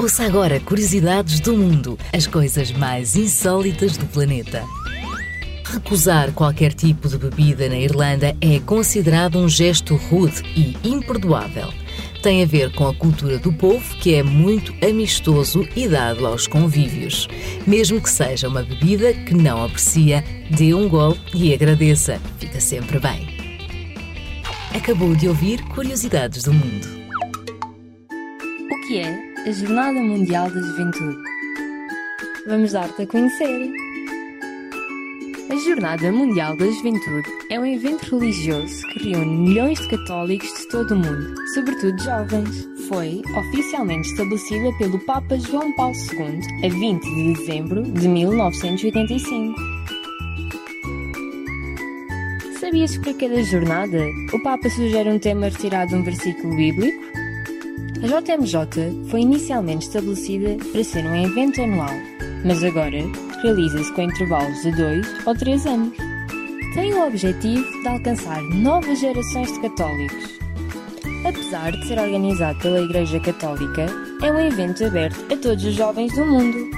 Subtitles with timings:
[0.00, 4.64] Ouça agora curiosidades do mundo, as coisas mais insólitas do planeta.
[5.62, 11.68] Recusar qualquer tipo de bebida na Irlanda é considerado um gesto rude e imperdoável.
[12.22, 16.46] Tem a ver com a cultura do povo, que é muito amistoso e dado aos
[16.46, 17.28] convívios.
[17.66, 22.18] Mesmo que seja uma bebida que não aprecia, dê um gol e agradeça.
[22.38, 23.28] Fica sempre bem.
[24.74, 26.88] Acabou de ouvir Curiosidades do Mundo.
[28.72, 31.16] O que é a Jornada Mundial da Juventude.
[32.46, 33.72] Vamos dar-te a conhecer.
[35.50, 40.68] A Jornada Mundial da Juventude é um evento religioso que reúne milhões de católicos de
[40.68, 42.68] todo o mundo, sobretudo jovens.
[42.86, 49.54] Foi oficialmente estabelecida pelo Papa João Paulo II a 20 de dezembro de 1985.
[52.60, 57.19] Sabias que para cada jornada o Papa sugere um tema retirado de um versículo bíblico?
[58.02, 61.94] A JMJ foi inicialmente estabelecida para ser um evento anual,
[62.46, 62.96] mas agora
[63.42, 65.96] realiza-se com intervalos de 2 ou 3 anos.
[66.72, 70.38] Tem o objetivo de alcançar novas gerações de católicos.
[71.28, 73.86] Apesar de ser organizado pela Igreja Católica,
[74.22, 76.70] é um evento aberto a todos os jovens do mundo.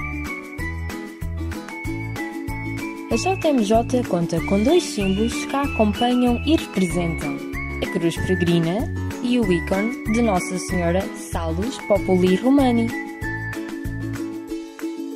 [3.11, 7.37] A JMJ conta com dois símbolos que a acompanham e representam:
[7.81, 12.87] a cruz peregrina e o ícone de Nossa Senhora Salus Populi Romani.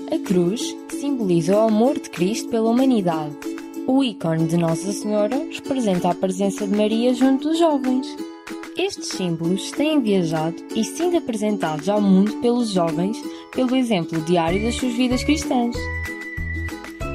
[0.09, 3.35] A cruz simboliza o amor de Cristo pela humanidade.
[3.85, 8.07] O ícone de Nossa Senhora representa a presença de Maria junto dos jovens.
[8.77, 13.21] Estes símbolos têm viajado e sido apresentados ao mundo pelos jovens
[13.53, 15.75] pelo exemplo diário das suas vidas cristãs.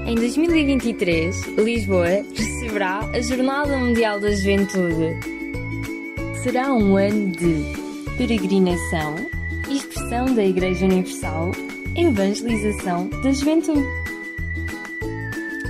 [0.06, 5.31] Em 2023, Lisboa receberá a Jornada Mundial da Juventude,
[6.42, 7.72] será um ano de
[8.16, 9.14] peregrinação,
[9.70, 11.52] expressão da Igreja Universal,
[11.96, 13.86] evangelização da juventude.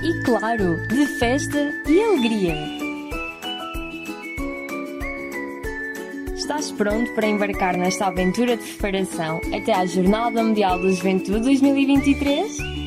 [0.03, 2.55] E claro, de festa e alegria.
[6.35, 12.82] Estás pronto para embarcar nesta aventura de preparação até à Jornada Mundial da Juventude 2023?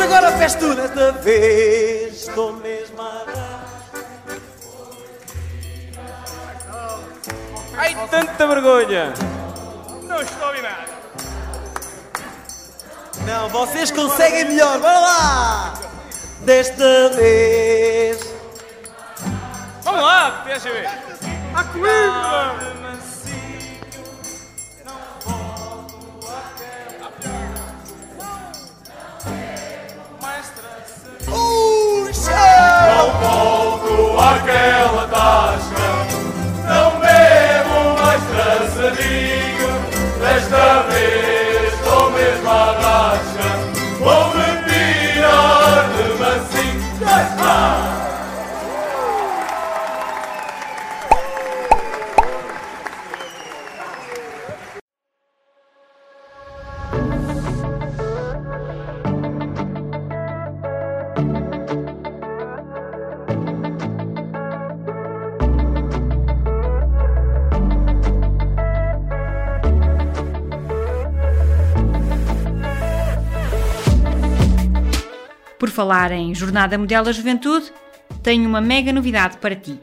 [0.00, 2.28] Agora fez tu desta vez.
[2.28, 3.66] Estou mesmo a
[7.78, 9.12] Ai, tanta vergonha!
[10.02, 10.96] Não estou a ouvir nada.
[13.26, 15.74] Não, vocês conseguem melhor, bora lá!
[16.40, 18.18] Desta vez.
[19.82, 20.88] Vamos lá, deixa eu ver.
[21.54, 22.75] A comigo!
[34.36, 35.88] Àquela tasca,
[36.68, 39.70] não bebo mais traçadinho.
[40.20, 43.48] Desta vez estou mesmo à rasca,
[43.98, 47.95] vou-me tirar de mansinho.
[75.76, 77.70] Falar em Jornada Mundial da Juventude,
[78.22, 79.78] tenho uma mega novidade para ti.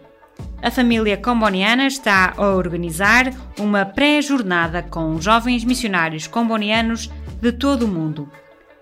[0.59, 7.87] A família comboniana está a organizar uma pré-jornada com jovens missionários combonianos de todo o
[7.87, 8.27] mundo.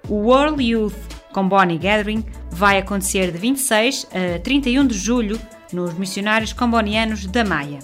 [0.08, 0.96] O World Youth
[1.34, 5.38] Comboni Gathering vai acontecer de 26 a 31 de julho
[5.74, 7.80] nos missionários combonianos da Maia.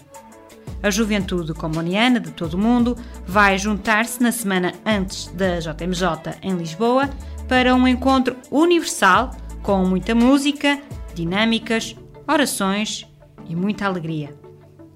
[0.82, 2.96] A juventude comboniana de todo o mundo
[3.26, 7.10] vai juntar-se na semana antes da JMJ em Lisboa
[7.48, 10.82] para um encontro universal com muita música,
[11.14, 11.96] dinâmicas,
[12.28, 13.06] orações
[13.48, 14.36] e muita alegria.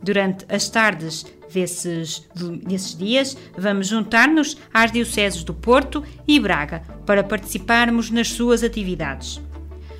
[0.01, 2.27] Durante as tardes desses,
[2.63, 9.41] desses dias, vamos juntar-nos às dioceses do Porto e Braga para participarmos nas suas atividades.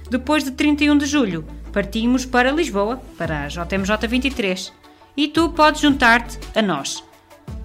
[0.10, 4.74] Depois de 31 de julho, partimos para Lisboa, para a JMJ 23,
[5.16, 7.04] e tu podes juntar-te a nós.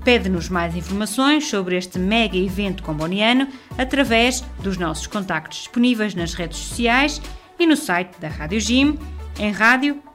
[0.06, 6.58] Pede-nos mais informações sobre este mega evento comboniano através dos nossos contactos disponíveis nas redes
[6.58, 7.20] sociais
[7.58, 8.96] e no site da Rádio Gym
[9.36, 10.06] em radio.gym.pt.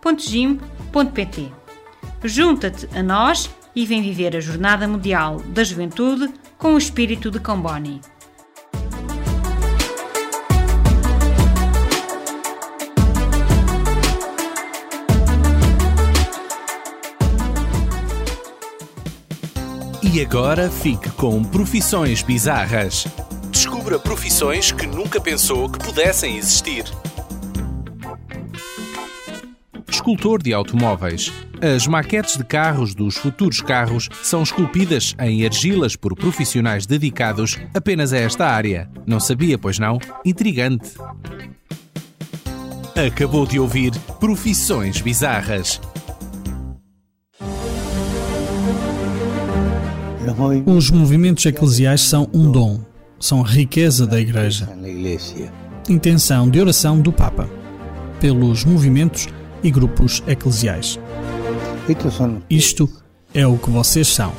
[2.24, 7.42] Junta-te a nós e vem viver a Jornada Mundial da Juventude com o espírito de
[7.42, 8.00] Comboni.
[20.14, 23.08] E agora fique com Profissões Bizarras.
[23.50, 26.84] Descubra profissões que nunca pensou que pudessem existir.
[29.90, 31.32] Escultor de automóveis.
[31.62, 38.12] As maquetes de carros dos futuros carros são esculpidas em argilas por profissionais dedicados apenas
[38.12, 38.90] a esta área.
[39.08, 39.98] Não sabia, pois não?
[40.26, 40.92] Intrigante.
[43.08, 45.80] Acabou de ouvir Profissões Bizarras.
[50.66, 52.80] Os movimentos eclesiais são um dom,
[53.20, 54.70] são riqueza da Igreja.
[55.88, 57.50] Intenção de oração do Papa,
[58.20, 59.28] pelos movimentos
[59.64, 61.00] e grupos eclesiais.
[62.50, 62.90] Isto
[63.34, 64.34] é o que vocês são.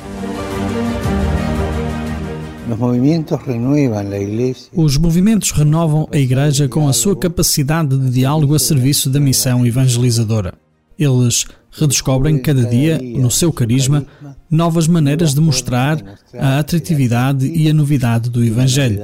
[4.74, 9.66] Os movimentos renovam a Igreja com a sua capacidade de diálogo a serviço da missão
[9.66, 10.54] evangelizadora.
[10.98, 14.06] Eles redescobrem cada dia, no seu carisma,
[14.50, 15.98] novas maneiras de mostrar
[16.38, 19.00] a atratividade e a novidade do Evangelho.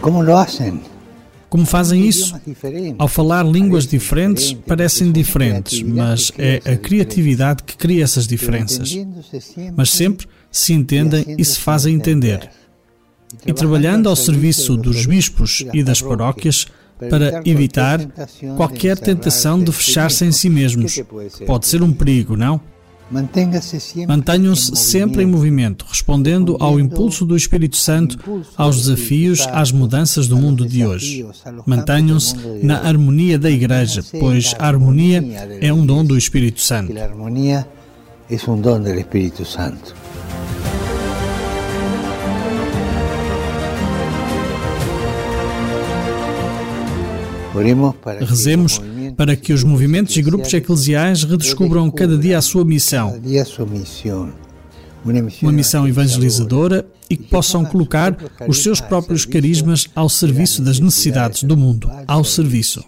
[0.00, 0.80] Como lo hacen?
[1.48, 2.34] Como fazem isso?
[2.98, 8.98] Ao falar línguas diferentes, parecem diferentes, mas é a criatividade que cria essas diferenças.
[9.76, 12.50] Mas sempre se entendem e se fazem entender.
[13.46, 16.66] E trabalhando ao serviço dos bispos e das paróquias,
[17.08, 18.00] para evitar
[18.56, 21.00] qualquer tentação de fechar-se em si mesmos.
[21.46, 22.60] Pode ser um perigo, não?
[24.08, 28.18] Mantenham-se sempre em movimento, respondendo ao impulso do Espírito Santo,
[28.56, 31.26] aos desafios, às mudanças do mundo de hoje.
[31.66, 35.22] Mantenham-se na harmonia da Igreja, pois a harmonia
[35.60, 36.94] é um dom do Espírito Santo.
[48.20, 48.80] Rezemos
[49.16, 53.20] para que os movimentos e grupos eclesiais redescubram cada dia a sua missão,
[55.42, 58.16] uma missão evangelizadora e que possam colocar
[58.48, 62.84] os seus próprios carismas ao serviço das necessidades do mundo, ao serviço.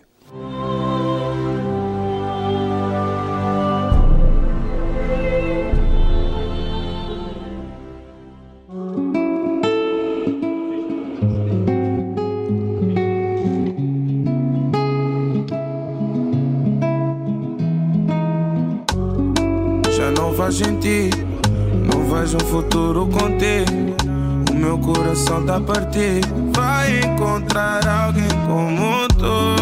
[25.24, 26.28] Coração tá partido.
[26.54, 29.56] Vai encontrar alguém como tu.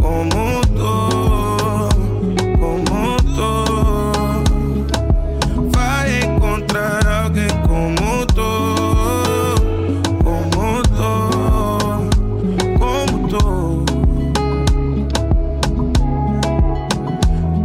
[0.00, 1.08] Como tu.
[2.58, 3.50] Como tu.
[5.74, 8.50] Vai encontrar alguém como tu.
[10.22, 11.12] Como tu.
[12.78, 13.84] Como tu.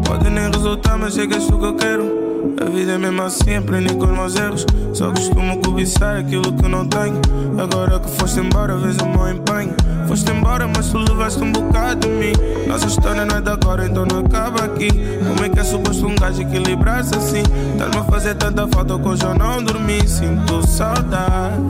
[0.08, 2.28] Pode nem resultar, mas chega isso que eu quero.
[2.60, 4.66] A vida é mesmo assim, aprendi com os meus erros.
[4.98, 7.22] Só costumo cobiçar aquilo que não tenho.
[7.62, 9.76] Agora que foste embora, vejo o meu empenho.
[10.08, 12.34] Foste embora, mas tu levaste um bocado de mim.
[12.68, 14.90] Nossa história não é de agora, então não acaba aqui.
[15.24, 17.44] Como é que é suposto um gajo equilibrar-se assim?
[17.74, 20.00] Estás-me a fazer tanta falta que hoje eu não dormi.
[20.08, 21.62] Sinto saudade,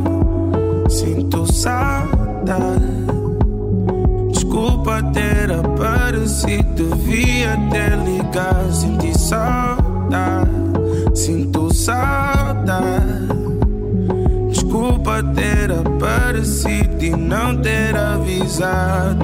[0.87, 2.81] sinto saudade.
[4.31, 8.71] Desculpa ter aparecido, devia ter ligado.
[8.71, 10.49] Senti saudade,
[11.13, 12.46] sinto saudade.
[14.49, 19.23] Desculpa ter aparecido e não ter avisado.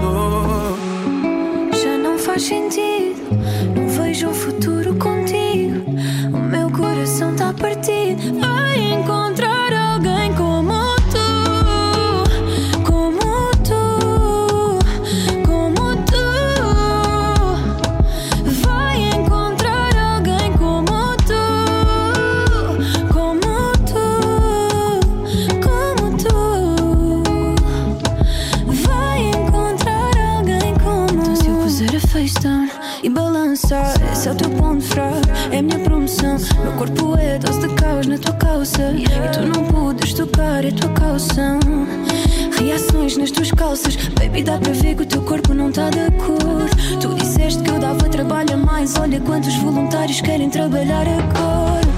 [1.73, 3.21] Já não faz sentido,
[3.75, 5.83] não vejo um futuro contigo.
[6.33, 8.39] O meu coração tá partido.
[8.39, 9.32] Vai encontrar
[36.21, 40.71] Meu corpo é dose de caos na tua calça E tu não podes tocar, é
[40.71, 41.59] tua calção.
[42.57, 43.95] Reações nas tuas calças.
[44.19, 46.69] Baby, dá para ver que o teu corpo não tá de acordo.
[47.01, 48.95] Tu disseste que eu dava trabalho a mais.
[48.97, 51.92] Olha quantos voluntários querem trabalhar agora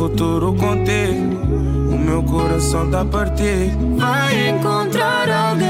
[0.00, 1.36] futuro contigo.
[1.92, 3.98] O meu coração tá partido.
[3.98, 5.69] Vai encontrar alguém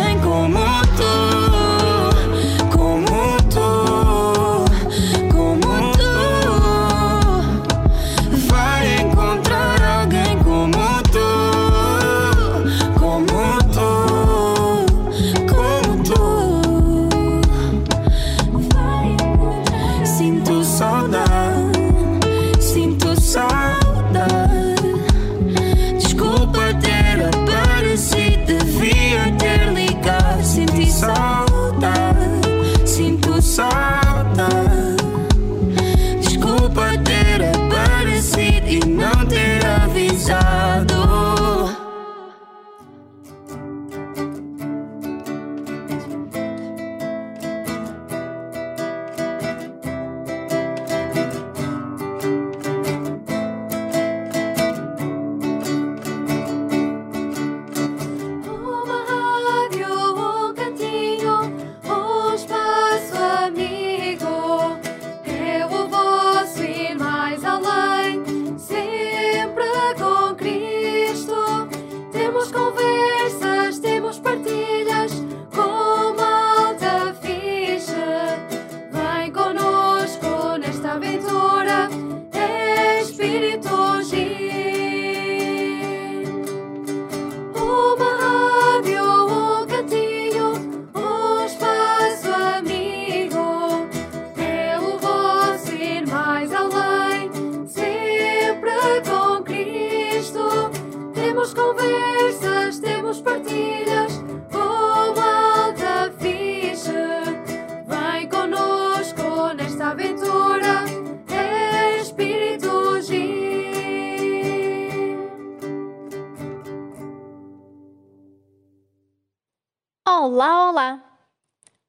[120.22, 121.02] Olá, olá!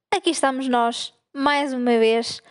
[0.10, 2.42] Aqui estamos nós, mais uma vez,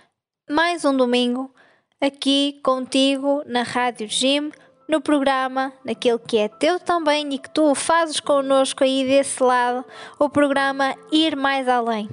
[0.46, 1.50] mais um domingo,
[1.98, 4.52] aqui contigo na Rádio Jim,
[4.86, 9.82] no programa, naquele que é teu também e que tu fazes connosco aí desse lado,
[10.18, 12.10] o programa Ir Mais Além.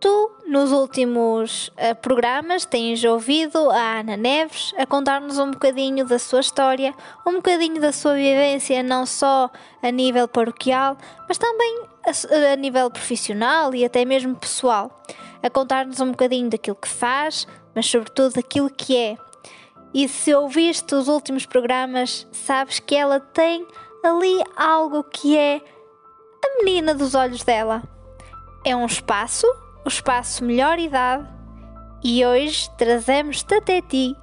[0.00, 6.18] Tu, nos últimos uh, programas, tens ouvido a Ana Neves a contar-nos um bocadinho da
[6.18, 6.92] sua história,
[7.24, 9.48] um bocadinho da sua vivência, não só
[9.80, 10.96] a nível paroquial,
[11.28, 15.02] mas também a, nível profissional e até mesmo pessoal.
[15.42, 19.16] A contar-nos um bocadinho daquilo que faz, mas sobretudo daquilo que é.
[19.94, 23.66] E se ouviste os últimos programas, sabes que ela tem
[24.04, 25.60] ali algo que é
[26.44, 27.82] a menina dos olhos dela.
[28.64, 29.46] É um espaço
[29.84, 31.26] o espaço Melhor Idade
[32.04, 34.14] e hoje trazemos-te até ti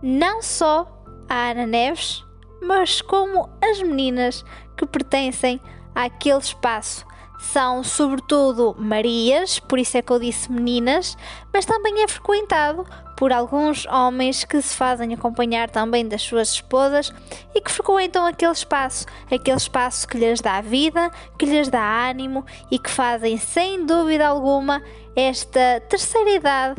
[0.00, 0.86] não só
[1.28, 2.24] a Ana Neves,
[2.62, 4.44] mas como as meninas
[4.76, 5.60] que pertencem
[5.92, 7.04] àquele espaço
[7.38, 11.16] são sobretudo Marias, por isso é que eu disse meninas,
[11.52, 12.84] mas também é frequentado
[13.16, 17.12] por alguns homens que se fazem acompanhar também das suas esposas
[17.54, 22.44] e que frequentam aquele espaço, aquele espaço que lhes dá vida, que lhes dá ânimo
[22.70, 24.82] e que fazem sem dúvida alguma
[25.16, 26.76] esta terceira idade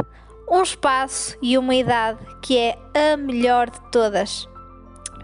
[0.49, 4.49] um espaço e uma idade que é a melhor de todas.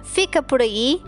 [0.04, 1.02] Fica por aí,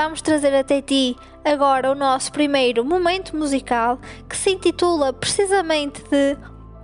[0.00, 6.36] vamos trazer até ti agora o nosso primeiro momento musical que se intitula precisamente de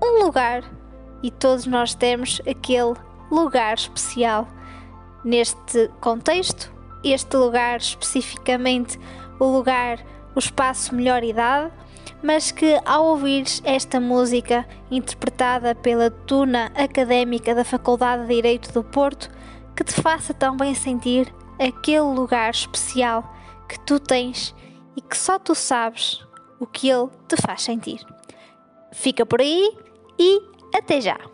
[0.02, 0.64] Um Lugar
[1.22, 2.94] e todos nós temos aquele
[3.30, 4.48] lugar especial.
[5.24, 6.72] Neste contexto,
[7.04, 8.98] este lugar especificamente
[9.38, 10.04] o lugar,
[10.34, 11.70] o espaço melhor idade,
[12.20, 18.82] mas que ao ouvires esta música interpretada pela Tuna Académica da Faculdade de Direito do
[18.82, 19.30] Porto,
[19.76, 23.34] que te faça também sentir aquele lugar especial
[23.68, 24.54] que tu tens
[24.96, 26.24] e que só tu sabes
[26.60, 28.04] o que ele te faz sentir.
[28.92, 29.76] Fica por aí
[30.18, 30.40] e
[30.74, 31.33] até já!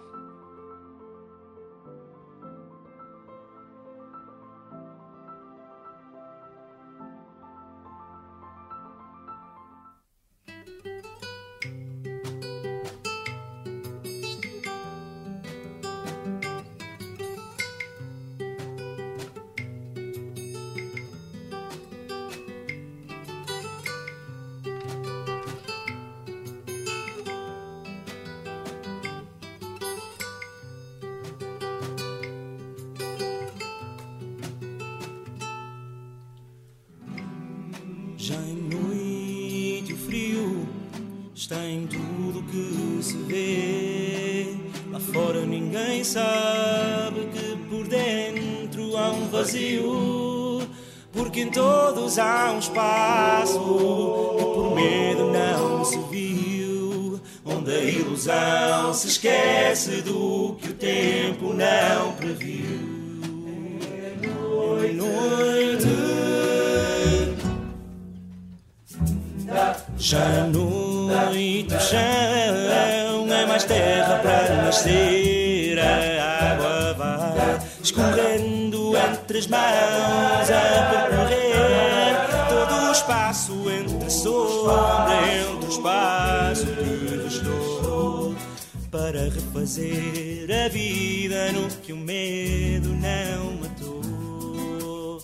[89.52, 95.20] Refazer a vida no que o medo não matou.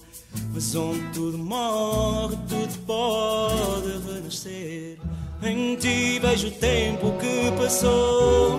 [0.53, 4.99] Mas onde tudo morre, tudo pode renascer.
[5.45, 8.59] Em ti vejo o tempo que passou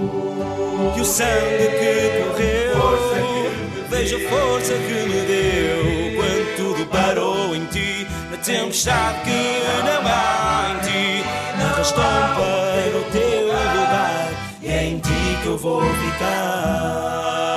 [0.95, 2.87] e o sangue que correu.
[3.89, 8.07] Vejo a força que me deu quando tudo parou em ti.
[8.31, 11.23] Na tempestade que não há em ti,
[11.61, 13.26] arrastou para o teu
[15.47, 17.56] eu vou ficar.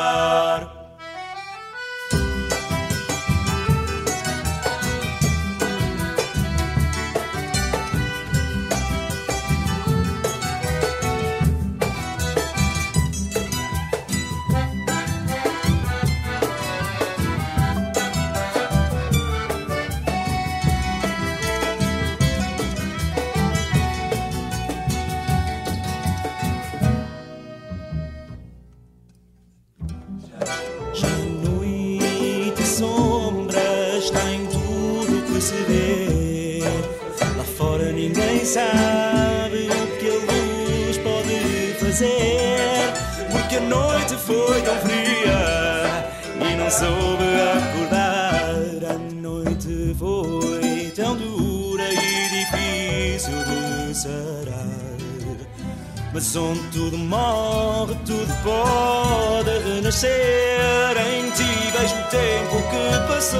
[56.36, 61.72] onde tudo morre, tudo pode renascer em ti.
[61.72, 63.38] Vejo o tempo que passou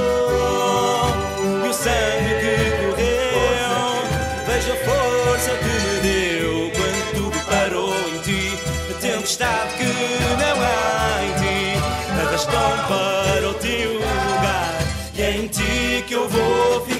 [1.43, 3.81] e o sangue que correu.
[4.47, 8.57] Vejo a força que me deu quando tudo parou em ti.
[8.89, 11.59] A tempestade que não há em ti
[12.19, 14.75] arrastou para o teu lugar.
[15.15, 16.90] E é em ti que eu vou ficar.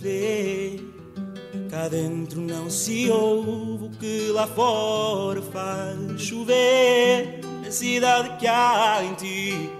[0.00, 0.80] Vê.
[1.70, 7.40] Cá dentro não se ouve o que lá fora faz chover.
[7.66, 9.70] A cidade que há em ti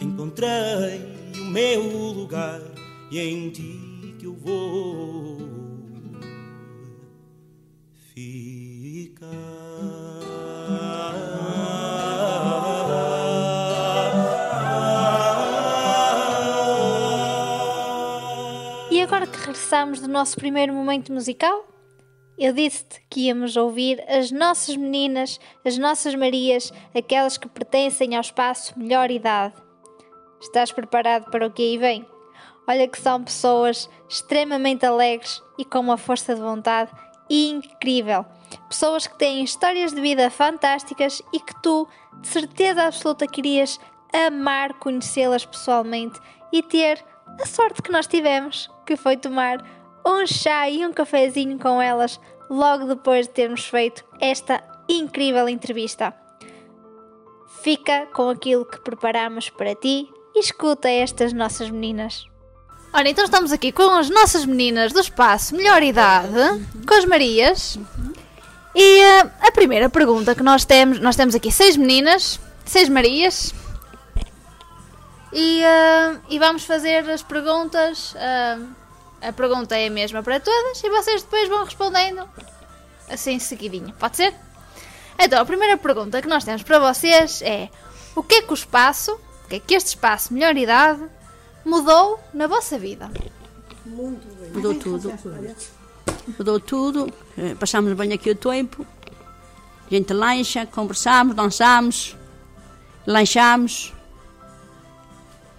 [0.00, 1.00] encontrei
[1.40, 2.60] o meu lugar
[3.10, 5.31] e é em ti que eu vou
[19.52, 21.66] regressamos do nosso primeiro momento musical,
[22.38, 28.22] eu disse-te que íamos ouvir as nossas meninas, as nossas Marias, aquelas que pertencem ao
[28.22, 29.54] espaço Melhor Idade.
[30.40, 32.06] Estás preparado para o que aí vem?
[32.66, 36.90] Olha que são pessoas extremamente alegres e com uma força de vontade
[37.28, 38.24] incrível.
[38.70, 41.86] Pessoas que têm histórias de vida fantásticas e que tu,
[42.22, 43.78] de certeza absoluta, querias
[44.14, 46.18] amar conhecê-las pessoalmente
[46.50, 47.04] e ter
[47.38, 49.62] a sorte que nós tivemos, que foi tomar
[50.06, 52.18] um chá e um cafezinho com elas
[52.50, 56.14] logo depois de termos feito esta incrível entrevista.
[57.62, 62.26] Fica com aquilo que preparamos para ti e escuta estas nossas meninas.
[62.92, 67.78] Ora, então estamos aqui com as nossas meninas do espaço Melhor Idade, com as Marias.
[68.74, 73.54] E eh, a primeira pergunta que nós temos, nós temos aqui seis meninas, seis Marias.
[75.32, 78.14] E, eh, e vamos fazer as perguntas.
[78.16, 78.58] eh,
[79.22, 82.28] a pergunta é a mesma para todas e vocês depois vão respondendo
[83.08, 83.94] assim seguidinho.
[83.98, 84.34] Pode ser?
[85.18, 87.68] Então, a primeira pergunta que nós temos para vocês é:
[88.16, 89.12] o que é que o espaço,
[89.44, 91.02] o que é que este espaço Melhor Idade
[91.64, 93.10] mudou na vossa vida?
[93.86, 95.12] Mudou tudo.
[96.38, 97.12] Mudou tudo.
[97.38, 98.84] Eh, Passámos bem aqui o tempo.
[99.86, 102.16] A gente lancha, conversamos, dançamos,
[103.06, 103.92] lanchamos.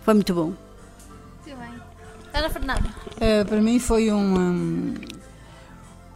[0.03, 0.53] Foi muito bom.
[1.45, 1.81] Muito bem.
[2.33, 2.89] Ana Fernanda.
[3.21, 4.95] Eh, para mim foi uma,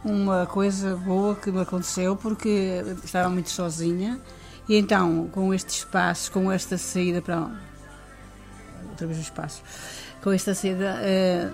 [0.04, 4.20] uma coisa boa que me aconteceu porque estava muito sozinha
[4.68, 7.50] e então com este espaço, com esta saída para
[8.90, 9.62] outra vez o espaço,
[10.22, 11.50] com esta saída eh,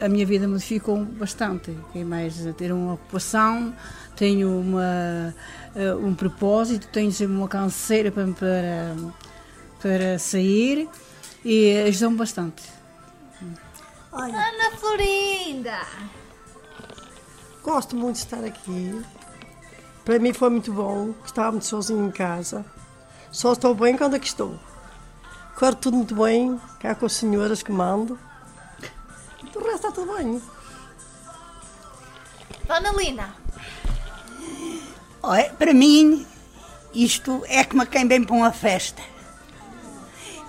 [0.00, 1.70] a minha vida modificou bastante.
[1.86, 3.72] Fiquei mais a ter uma ocupação,
[4.16, 5.32] tenho uma,
[5.76, 8.96] eh, um propósito, tenho sempre uma canseira para, para,
[9.80, 10.88] para sair
[11.44, 12.62] e ajudou-me bastante.
[14.12, 15.80] Ana Florinda.
[17.62, 19.02] Gosto muito de estar aqui.
[20.04, 21.14] Para mim foi muito bom.
[21.24, 22.64] Estava muito sozinho em casa.
[23.30, 24.58] Só estou bem quando aqui estou.
[25.54, 28.18] Corre tudo muito bem, cá com as senhoras que mando.
[29.52, 30.42] Do resto está tudo bem.
[32.66, 33.34] Dona Lina.
[35.22, 36.26] Olha, para mim,
[36.92, 39.02] isto é como quem vem para uma festa.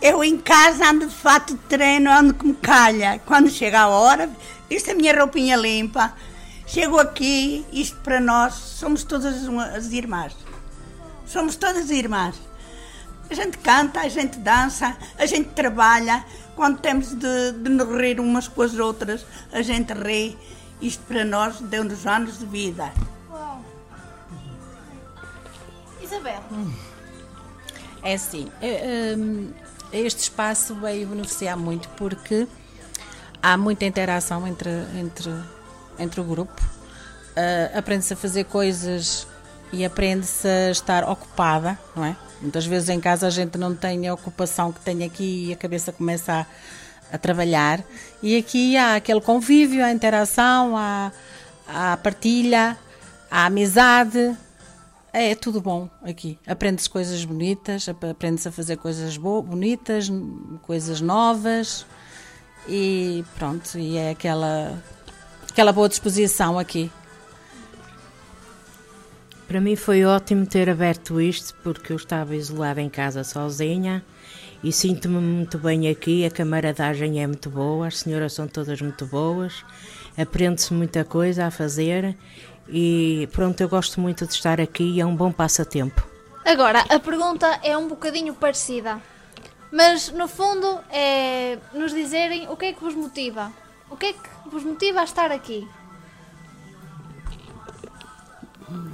[0.03, 3.19] Eu em casa ando de fato de treino, ando como calha.
[3.25, 4.29] Quando chega a hora,
[4.69, 6.13] visto a minha roupinha limpa,
[6.67, 10.35] chego aqui, isto para nós, somos todas as irmãs.
[11.25, 12.35] Somos todas irmãs.
[13.29, 16.25] A gente canta, a gente dança, a gente trabalha.
[16.53, 20.37] Quando temos de, de nos rir umas com as outras, a gente ri.
[20.81, 22.91] Isto para nós deu-nos anos de vida.
[26.01, 26.43] Isabel.
[28.03, 29.53] É assim, eh, hum,
[29.99, 32.47] este espaço veio beneficiar muito porque
[33.41, 35.31] há muita interação entre, entre,
[35.99, 36.61] entre o grupo.
[37.35, 39.27] Eh, aprende-se a fazer coisas
[39.71, 42.15] e aprende-se a estar ocupada, não é?
[42.41, 45.55] Muitas vezes em casa a gente não tem a ocupação que tem aqui e a
[45.55, 46.45] cabeça começa
[47.11, 47.83] a, a trabalhar.
[48.21, 51.11] E aqui há aquele convívio, a interação, há
[51.67, 52.77] a partilha,
[53.31, 54.37] a amizade,
[55.13, 56.39] É, é tudo bom aqui.
[56.47, 60.11] Aprende-se coisas bonitas, ap- aprende-se a fazer coisas bo- bonitas,
[60.63, 61.85] coisas novas
[62.67, 64.81] e pronto, e é aquela,
[65.49, 66.91] aquela boa disposição aqui.
[69.47, 74.03] Para mim foi ótimo ter aberto isto porque eu estava isolada em casa sozinha
[74.63, 76.25] e sinto-me muito bem aqui.
[76.25, 79.63] A camaradagem é muito boa, as senhoras são todas muito boas,
[80.17, 82.17] aprende-se muita coisa a fazer
[82.67, 86.07] e pronto, eu gosto muito de estar aqui e é um bom passatempo.
[86.45, 89.01] Agora, a pergunta é um bocadinho parecida.
[89.71, 93.51] Mas, no fundo, é nos dizerem o que é que vos motiva.
[93.89, 95.67] O que é que vos motiva a estar aqui?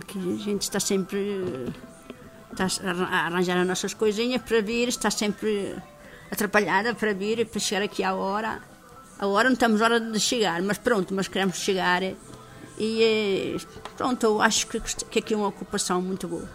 [0.07, 1.71] que a gente está sempre
[2.51, 5.75] está a arranjar as nossas coisinhas para vir, está sempre
[6.31, 8.59] atrapalhada para vir, para chegar aqui à hora.
[9.19, 12.01] A hora não estamos hora de chegar, mas pronto, mas queremos chegar
[12.79, 13.57] e
[13.97, 16.47] pronto, eu acho que, que aqui é uma ocupação muito boa.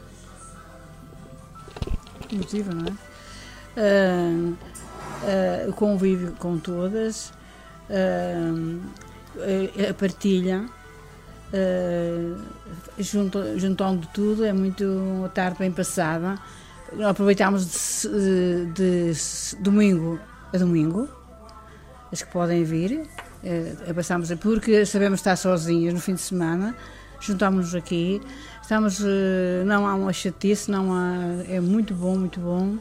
[2.32, 2.92] motiva, não é?
[3.76, 4.52] Ah,
[5.22, 7.32] ah, o convívio com todas,
[7.90, 8.80] ah,
[9.90, 10.64] a partilha,
[12.98, 16.38] junto, juntando tudo, é muito uma tarde bem passada.
[16.92, 20.18] Nós aproveitamos de, de se- domingo
[20.52, 21.08] a domingo,
[22.12, 23.08] as que podem vir,
[23.44, 26.74] eh, passamos porque sabemos estar sozinhas no fim de semana,
[27.20, 28.20] juntámos-nos aqui,
[28.62, 32.78] estamos, eh, não há uma chatice, não há, é muito bom, muito bom,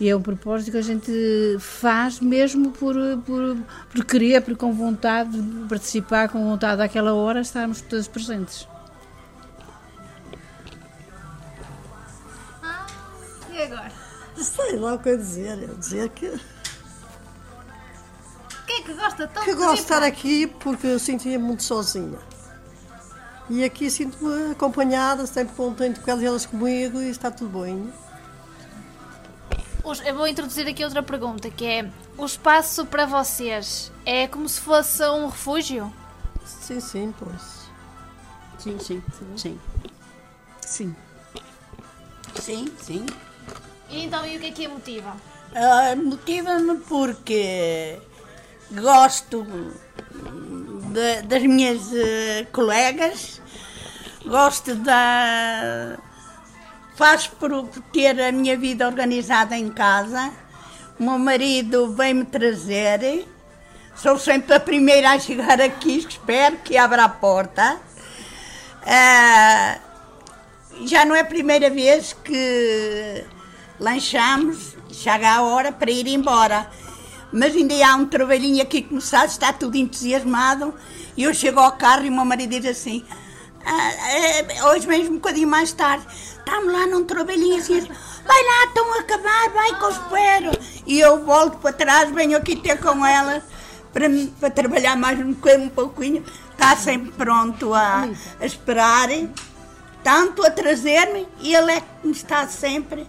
[0.00, 1.12] e é um propósito que a gente
[1.60, 3.56] faz mesmo por, por,
[3.90, 8.68] por querer, por com vontade de participar, com vontade àquela hora, estarmos todas presentes.
[13.52, 13.92] E agora?
[14.36, 15.62] Sei lá o que eu dizer.
[15.62, 16.32] Eu dizer que,
[18.74, 21.38] O que é que gosta tanto que de gosto de estar aqui porque eu sentia
[21.38, 22.18] muito sozinha.
[23.50, 27.92] E aqui sinto-me acompanhada, sempre contente com elas comigo e está tudo bem.
[29.84, 34.48] Os- Eu vou introduzir aqui outra pergunta, que é o espaço para vocês é como
[34.48, 35.92] se fosse um refúgio?
[36.44, 37.64] Sim, sim, pois.
[38.58, 39.02] Sim, sim,
[39.36, 39.60] sim.
[40.62, 40.96] Sim.
[42.40, 43.06] Sim, sim.
[43.90, 45.14] E então, e o que é que a motiva?
[45.54, 47.98] Ah, Motiva-me porque
[48.80, 49.46] gosto
[50.92, 53.40] de- das minhas eh, colegas,
[54.24, 55.96] gosto da.
[56.96, 60.30] Faço por, ter a minha vida organizada em casa.
[60.98, 63.26] O meu marido vem-me trazer.
[63.96, 67.78] Sou sempre a primeira a chegar aqui, espero que abra a porta.
[68.86, 69.78] Ah,
[70.84, 73.24] já não é a primeira vez que
[73.78, 76.68] lanchamos, chega a hora para ir embora.
[77.34, 80.72] Mas ainda há um trabalhinho aqui começado, está tudo entusiasmado.
[81.16, 83.04] E eu chego ao carro e o meu marido diz assim:
[83.66, 86.06] "Ah, é, hoje mesmo um bocadinho mais tarde,
[86.38, 87.80] estamos lá num trabalhinho assim.
[87.80, 90.50] Vai lá, estão a acabar, vai que eu espero.
[90.86, 93.42] E eu volto para trás, venho aqui ter com ela
[93.92, 94.06] para,
[94.38, 96.24] para trabalhar mais um um pouquinho.
[96.52, 98.08] Está sempre pronto a,
[98.40, 99.08] a esperar
[100.04, 103.08] tanto a trazer-me e ele é que me está sempre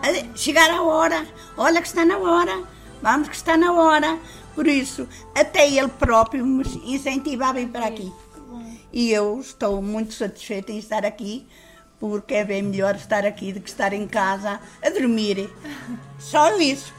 [0.00, 1.26] a chegar à hora.
[1.56, 2.62] Olha que está na hora,
[3.02, 4.18] vamos que está na hora.
[4.54, 8.12] Por isso, até ele próprio me incentiva a vir para aqui.
[8.92, 11.46] E eu estou muito satisfeita em estar aqui,
[11.98, 15.50] porque é bem melhor estar aqui do que estar em casa a dormir.
[16.18, 16.92] Só isso.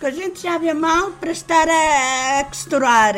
[0.00, 3.14] Que a gente já vê mal para estar a, a costurar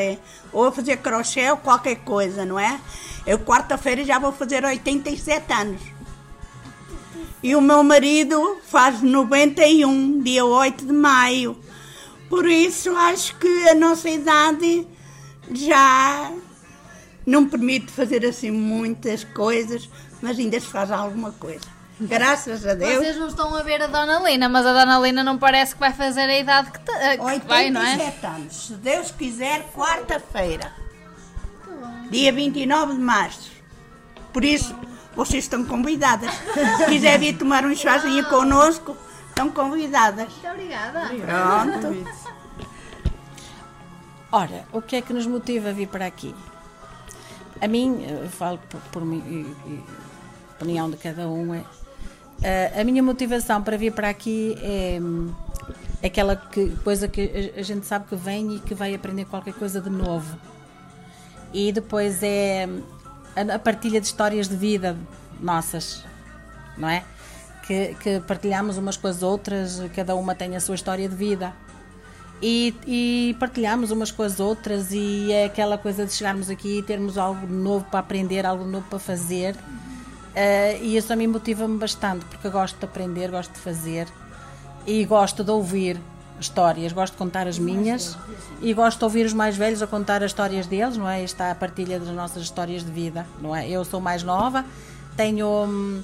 [0.53, 2.79] ou a fazer crochê ou qualquer coisa, não é?
[3.27, 5.94] Eu quarta-feira já vou fazer 87 anos.
[7.45, 11.55] E o meu marido faz 91, dia 8 de maio.
[12.27, 14.89] Por isso acho que a nossa idade
[15.53, 16.33] já
[17.27, 19.91] não permite fazer assim muitas coisas,
[20.23, 21.67] mas ainda se faz alguma coisa.
[22.01, 23.05] Graças a Deus.
[23.05, 25.81] Vocês não estão a ver a Dona Lina, mas a Dona Lina não parece que
[25.81, 27.93] vai fazer a idade que, que vai, não é?
[27.93, 28.67] 87 anos.
[28.69, 30.73] Se Deus quiser, quarta-feira.
[32.09, 33.53] Dia 29 de março.
[34.33, 34.75] Por isso,
[35.17, 36.31] vocês estão convidadas.
[36.77, 38.97] Se quiser vir tomar um chazinho connosco,
[39.29, 40.29] estão convidadas.
[40.33, 41.01] Muito obrigada.
[41.09, 42.07] Pronto.
[44.31, 46.35] Ora, o que é que nos motiva a vir para aqui?
[47.61, 49.85] A mim, eu falo por, por mim, e, e
[50.51, 51.65] a opinião de cada um, é,
[52.43, 54.99] eh, a minha motivação para vir para aqui é,
[56.03, 59.25] é aquela que, coisa que a, a gente sabe que vem e que vai aprender
[59.27, 60.37] qualquer coisa de novo.
[61.53, 62.69] E depois é
[63.37, 64.97] a, a partilha de histórias de vida
[65.41, 66.05] nossas,
[66.77, 67.05] não é?
[67.67, 71.53] Que, que partilhamos umas com as outras, cada uma tem a sua história de vida.
[72.43, 76.83] E, e partilhamos umas com as outras e é aquela coisa de chegarmos aqui e
[76.83, 79.55] termos algo novo para aprender, algo novo para fazer.
[79.55, 84.09] Uh, e isso a mim motiva-me bastante, porque eu gosto de aprender, gosto de fazer
[84.87, 85.99] e gosto de ouvir
[86.41, 88.17] histórias, gosto de contar as minhas
[88.61, 91.23] e gosto de ouvir os mais velhos a contar as histórias deles, não é?
[91.23, 93.69] Está a partilha das nossas histórias de vida, não é?
[93.69, 94.65] Eu sou mais nova,
[95.17, 96.03] tenho hum,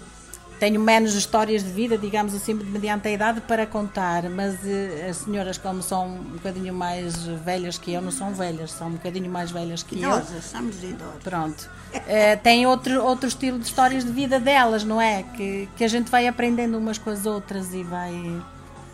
[0.60, 5.16] tenho menos histórias de vida, digamos assim, mediante a idade para contar, mas uh, as
[5.16, 9.30] senhoras, como são um bocadinho mais velhas que eu, não são velhas, são um bocadinho
[9.30, 10.42] mais velhas que Idosas, eu.
[10.42, 11.22] somos idosos.
[11.24, 11.70] Pronto.
[11.94, 15.22] Uh, tem outro, outro estilo de histórias de vida delas, não é?
[15.22, 18.12] Que, que a gente vai aprendendo umas com as outras e vai.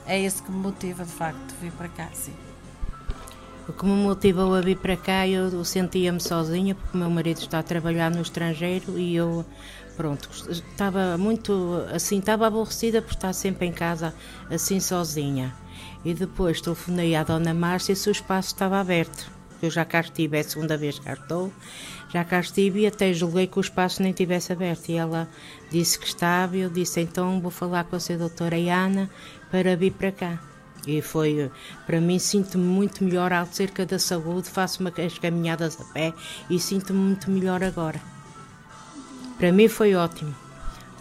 [0.06, 2.32] É isso que me motiva, de facto, vir para cá, sim.
[3.68, 7.38] O que me motivou a vir para cá, eu, sentia-me sozinha, porque o meu marido
[7.38, 9.44] está a trabalhar no estrangeiro e eu
[9.96, 14.14] pronto, estava muito assim, estava aborrecida por estar sempre em casa
[14.48, 15.52] assim sozinha.
[16.04, 19.28] E depois telefonei à Dona Márcia se o espaço estava aberto.
[19.60, 21.50] Eu já cá estive, é a segunda vez que estou,
[22.10, 24.90] já cá estive e até julguei que o espaço nem tivesse aberto.
[24.90, 25.28] E ela
[25.70, 29.10] disse que estava, eu disse então vou falar com a sua doutora Iana
[29.50, 30.38] para vir para cá.
[30.86, 31.50] E foi,
[31.84, 36.14] para mim, sinto-me muito melhor acerca da saúde, faço as caminhadas a pé
[36.48, 38.00] e sinto-me muito melhor agora.
[39.36, 40.34] Para mim foi ótimo.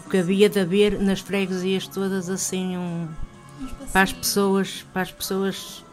[0.02, 3.08] Porque havia de haver nas freguesias todas assim um.
[3.92, 5.84] Para as pessoas, para as pessoas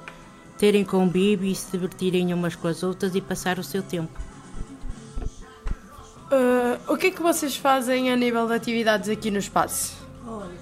[0.58, 4.12] terem convívio e se divertirem umas com as outras e passar o seu tempo.
[6.30, 9.94] Uh, o que é que vocês fazem a nível de atividades aqui no espaço?
[10.24, 10.61] Muita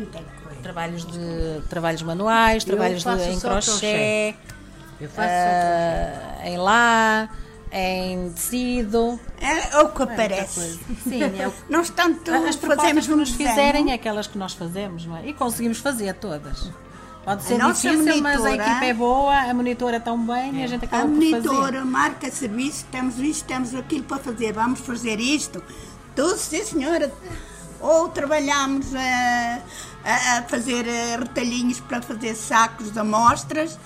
[0.00, 0.62] coisa.
[0.62, 4.34] Trabalhos de trabalhos manuais, trabalhos de, em crochê,
[5.00, 7.28] Eu faço uh, em lá,
[7.72, 9.18] em tecido.
[9.40, 10.78] É o que aparece.
[11.02, 13.48] Sim, é o Nós tanto As propostas fazemos que nos desenho.
[13.50, 15.26] fizerem é aquelas que nós fazemos, não é?
[15.26, 16.70] E conseguimos fazer todas.
[17.24, 20.64] Pode ser A difícil, mas a monitora- equipa é boa, a monitora tão bem e
[20.64, 21.30] a gente A acaba por fazer.
[21.30, 25.62] monitora marca serviço, temos isto, temos aquilo para fazer, vamos fazer isto.
[26.16, 27.12] Tudo, sim senhora.
[27.82, 29.58] Ou trabalhamos a,
[30.04, 33.78] a- a fazer eh, retalhinhos para fazer sacos de amostras,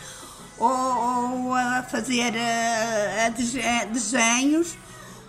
[0.58, 4.76] ou, ou a fazer eh, a a desenhos,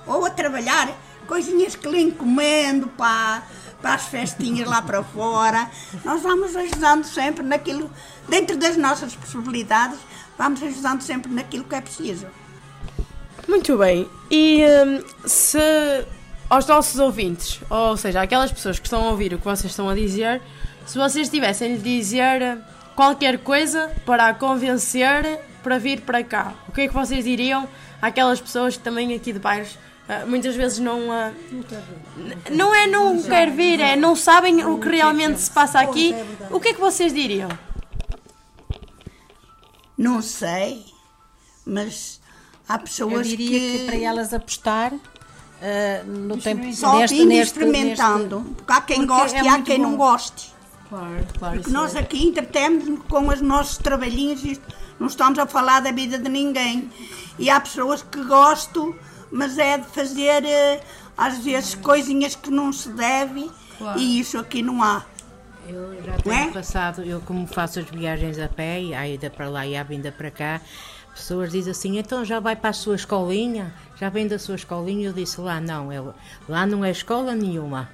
[0.06, 0.90] ou a trabalhar
[1.28, 3.42] coisinhas que lhe encomendo para,
[3.82, 5.70] para as festinhas lá para fora.
[6.06, 7.90] Nós vamos ajudando sempre naquilo,
[8.30, 9.98] dentro das nossas possibilidades,
[10.38, 12.28] vamos ajudando sempre naquilo que é preciso.
[13.48, 14.10] Muito bem.
[14.30, 16.06] E hum, se
[16.50, 19.90] aos nossos ouvintes, ou seja, aquelas pessoas que estão a ouvir o que vocês estão
[19.90, 20.42] a dizer,
[20.86, 22.58] se vocês tivessem de dizer
[22.96, 27.68] qualquer coisa para a convencer para vir para cá, o que é que vocês diriam
[28.02, 29.78] àquelas pessoas que também aqui de baixo
[30.10, 31.02] ah, muitas vezes não.
[31.02, 36.16] n- não é não quer vir, é não sabem o que realmente se passa aqui.
[36.50, 37.50] O que é que vocês diriam?
[39.98, 40.86] Não sei,
[41.66, 42.22] mas
[42.70, 44.94] há Eu pessoas diria que, que para elas apostar
[45.62, 48.40] ah, no tempo só neste, indo neste, experimentando.
[48.42, 49.98] neste- Porque há quem porque goste é e há quem não bom.
[49.98, 50.54] goste.
[50.90, 51.56] Claro, claro.
[51.58, 54.64] Porque nós aqui entretemos com os nossos trabalhinhos, isto,
[55.00, 56.90] não estamos a falar da vida de ninguém.
[57.38, 58.96] E há pessoas que gostam,
[59.32, 60.80] mas é de fazer eh,
[61.18, 64.00] às vezes coisinhas que não se deve Claro.
[64.00, 65.04] e isso aqui não há.
[65.68, 66.40] Eu já Não é?
[66.40, 69.76] tenho passado, eu como faço as viagens a pé, e a ida para lá e
[69.76, 70.62] a vinda para cá,
[71.18, 73.74] pessoas dizem assim, então já vai para a sua escolinha?
[74.00, 75.08] Já vem da sua escolinha?
[75.08, 76.14] Eu disse, lá não, eu,
[76.48, 77.90] lá não é escola nenhuma,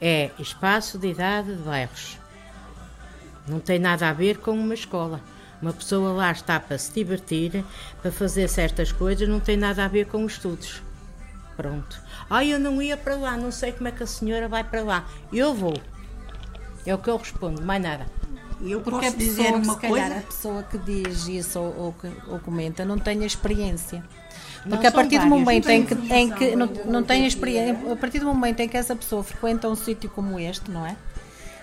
[0.00, 2.18] é espaço de idade de bairros.
[3.46, 5.20] Não tem nada a ver com uma escola.
[5.60, 7.64] Uma pessoa lá está para se divertir,
[8.02, 10.82] para fazer certas coisas, não tem nada a ver com estudos.
[11.56, 12.02] Pronto.
[12.28, 14.82] Ah, eu não ia para lá, não sei como é que a senhora vai para
[14.82, 15.06] lá.
[15.32, 15.80] Eu vou.
[16.84, 18.06] É o que eu respondo, mais nada.
[18.60, 20.18] Eu Porque a posso pessoa, dizer uma se calhar, coisa.
[20.18, 21.94] a pessoa que diz isso ou, ou
[22.28, 24.02] ou comenta não tem a experiência.
[24.64, 27.24] Não, Porque a são partir do momento Não em que, em que não, não tem
[27.24, 30.70] a experiência, a partir do momento em que essa pessoa frequenta um sítio como este,
[30.70, 30.96] não é?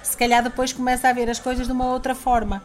[0.03, 2.61] Se calhar depois começa a ver as coisas de uma outra forma.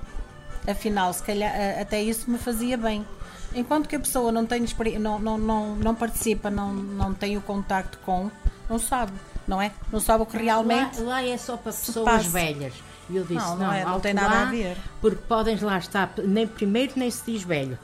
[0.69, 3.07] Afinal, se calhar a- até isso me fazia bem.
[3.55, 4.63] Enquanto que a pessoa não tem
[4.99, 8.31] não, não, não, não participa, não, não tem o contacto com,
[8.69, 9.13] não sabe,
[9.49, 9.71] não é?
[9.91, 11.01] Não sabe o que realmente.
[11.01, 12.75] Lá, lá é só para pessoas velhas.
[13.09, 14.77] E eu disse, Não, não, não é, não tem nada lá, a ver.
[15.01, 17.79] Porque podem lá estar, nem primeiro nem se diz velho.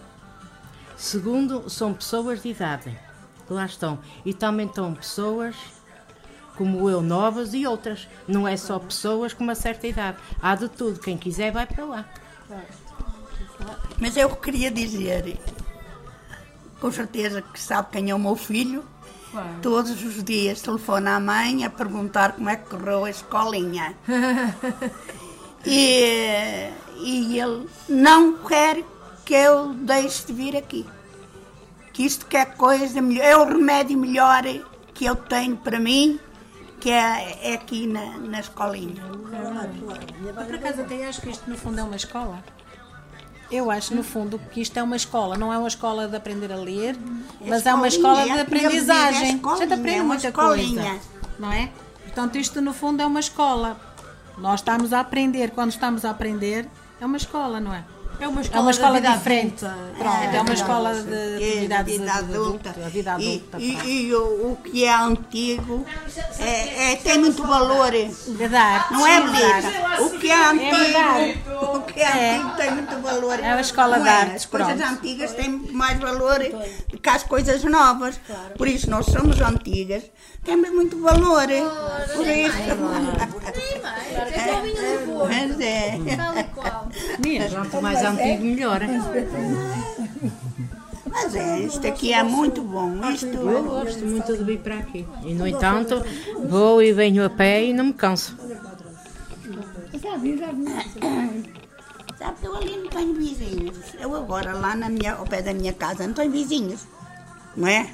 [0.96, 2.98] Segundo, são pessoas de idade
[3.46, 3.98] que lá estão.
[4.24, 5.54] E também estão pessoas
[6.56, 8.08] como eu, novas e outras.
[8.26, 10.18] Não é só pessoas com uma certa idade.
[10.40, 11.00] Há de tudo.
[11.00, 12.04] Quem quiser vai para lá.
[13.98, 15.38] Mas eu queria dizer,
[16.80, 18.84] com certeza que sabe quem é o meu filho,
[19.60, 23.94] todos os dias telefona à mãe a perguntar como é que correu a escolinha.
[25.64, 26.68] e,
[26.98, 28.82] e ele não quer
[29.24, 30.86] que eu deixe de vir aqui.
[31.92, 34.42] Que isto que é coisa melhor, é o remédio melhor
[34.94, 36.18] que eu tenho para mim,
[36.80, 39.02] que é, é aqui na, na escolinha.
[40.26, 42.42] Eu, por acaso até acho que isto no fundo é uma escola.
[43.52, 46.50] Eu acho no fundo que isto é uma escola, não é uma escola de aprender
[46.52, 46.96] a ler,
[47.46, 49.20] mas é uma escola de é- aprendizagem.
[49.20, 50.82] é A gente escolinha, aprende é uma muita escolinha.
[50.90, 51.00] coisa,
[51.38, 51.70] não é?
[52.04, 53.78] Portanto, isto no fundo é uma escola.
[54.38, 56.66] Nós estamos a aprender, quando estamos a aprender,
[57.00, 57.84] é uma escola, não é?
[58.20, 59.64] É uma É escola uma escola diferente.
[59.98, 62.74] Pronto, é, uma É, escola é, de é, vida de- de adulta.
[62.94, 63.58] E, adulta.
[63.58, 65.84] e- e o, o que é antigo
[66.38, 67.90] é, é- tem muito valor.
[67.92, 68.92] De dar.
[68.92, 70.00] Não é dar.
[70.02, 71.38] O que é antigo, verdade.
[71.74, 73.40] o que é, antigo tem muito valor.
[73.40, 74.12] É uma escola de é?
[74.12, 74.92] artes, As coisas pronto.
[74.92, 76.38] antigas têm muito mais valor
[76.90, 78.20] do que as coisas novas.
[78.56, 80.04] Por isso nós somos antigas,
[80.44, 81.46] temos muito valor.
[82.14, 82.56] Por isso.
[85.28, 85.98] Mas é.
[86.54, 88.80] Quanto mais antigo, melhor.
[91.10, 92.90] Mas é, isto aqui é muito bom.
[93.10, 95.06] Isto Eu gosto muito de vir para aqui.
[95.24, 96.02] E, no entanto,
[96.48, 98.36] vou e venho a pé e não me canso.
[102.18, 103.76] Sabe que eu ali não tenho vizinhos.
[104.00, 106.86] Eu agora, lá na minha, ao pé da minha casa, não tenho vizinhos.
[107.56, 107.90] Não é?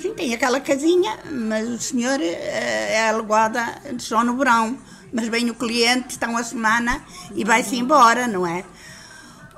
[0.00, 4.78] Sim, tem aquela casinha, mas o senhor eh, é alugada só no verão.
[5.12, 7.02] Mas vem o cliente, está uma semana
[7.34, 8.64] e vai-se embora, não é?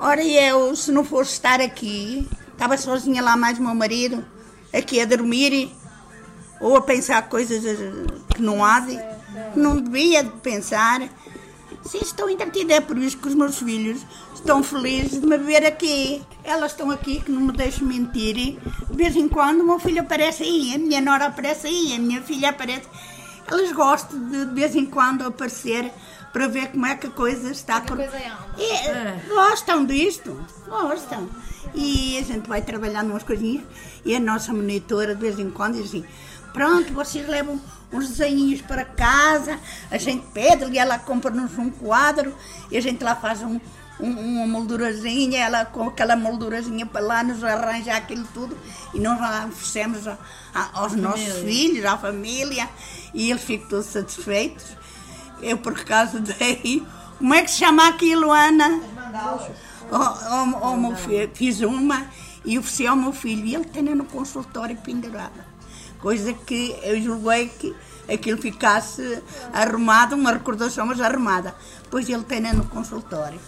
[0.03, 4.25] Ora, eu, se não fosse estar aqui, estava sozinha lá mais meu marido,
[4.73, 5.71] aqui a dormir,
[6.59, 7.93] ou a pensar coisas eh,
[8.35, 11.03] que não há de, que não devia de pensar.
[11.85, 14.01] Sim, estou entretida, é por isso que os meus filhos
[14.35, 16.23] estão felizes de me ver aqui.
[16.45, 18.59] Elas estão aqui, que não me deixam mentir.
[18.91, 21.99] De vez em quando o meu filho aparece aí, a minha nora aparece aí, a
[21.99, 22.89] minha filha aparece.
[23.47, 25.93] Elas gostam de, de vez em quando aparecer
[26.33, 27.81] para ver como é que a coisa está.
[27.81, 27.97] por-
[28.59, 31.29] E, Gostam disto, gostam.
[31.75, 33.65] E a gente vai trabalhando umas coisinhas
[34.05, 36.05] e a nossa monitora de vez em quando diz assim,
[36.53, 37.61] pronto, vocês levam
[37.93, 39.59] uns desenhinhos para casa,
[39.91, 42.35] a gente pede e ela compra-nos um quadro
[42.71, 43.61] e a gente lá faz um,
[44.01, 48.57] um- uma moldurazinha, ela com aquela moldurazinha para lá nos arranja aquilo tudo
[48.95, 50.17] e nós lá oferecemos a-
[50.55, 51.45] a- aos nossos família.
[51.53, 52.69] filhos, à família
[53.13, 54.80] e eles ficam todos satisfeitos.
[55.43, 56.83] Eu por acaso dei.
[57.19, 58.81] Como é que se chama aquilo, Ana?
[60.79, 62.07] Meu filho, fiz uma
[62.45, 65.47] e ofereci ao meu filho e ele tem no consultório pendurada.
[66.01, 67.75] Coisa que eu julguei que
[68.09, 69.23] aquilo ficasse
[69.53, 71.55] arrumado, uma recordação, mas arrumada.
[71.91, 73.39] Pois ele tem no consultório.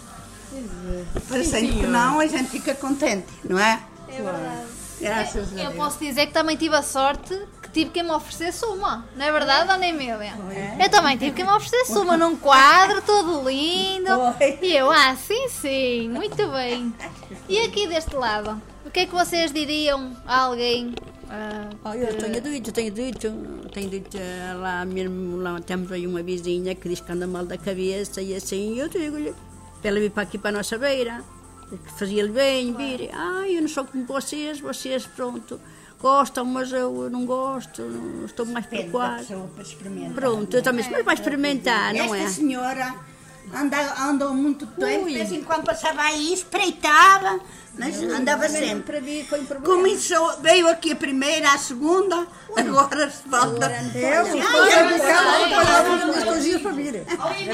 [1.29, 3.81] Parecendo que não, a gente fica contente, não é?
[4.09, 4.82] É verdade.
[5.03, 5.75] Graças a Eu Deus.
[5.77, 9.05] posso dizer que também tive a sorte que tive quem me oferecesse uma.
[9.17, 10.33] Não é verdade, Dona Emília?
[10.83, 14.11] Eu também tive quem me oferecesse uma num quadro todo lindo.
[14.61, 16.95] E eu, ah, sim, sim, muito bem.
[17.49, 20.95] E aqui deste lado, o que é que vocês diriam a alguém?
[21.85, 23.31] Oh, eu tenho dito, tenho dito,
[23.73, 27.47] tenho dito eh, lá mesmo, lá temos aí uma vizinha que diz que anda mal
[27.47, 29.35] da cabeça e assim, eu digo-lhe,
[29.81, 31.25] para ela vir para aqui para a nossa beira,
[31.79, 35.61] que fazia-lhe bem vir, ah, eu não sou como vocês, vocês, pronto,
[36.01, 39.23] gostam, mas eu não gosto, não estou mais preocupada.
[40.15, 42.23] Pronto, eu também, mas vai experimentar, não é?
[42.25, 43.12] Esta senhora
[43.55, 47.41] anda, andou muito tempo, de vez em quando passava aí, espreitava,
[47.79, 49.27] mas andava sempre.
[49.65, 52.27] Começou, veio aqui a primeira, a segunda,
[52.57, 53.67] agora se falta.
[53.95, 57.05] Eu, Ai, eu, ai, eu, ai, eu, eu, dois dias para vir.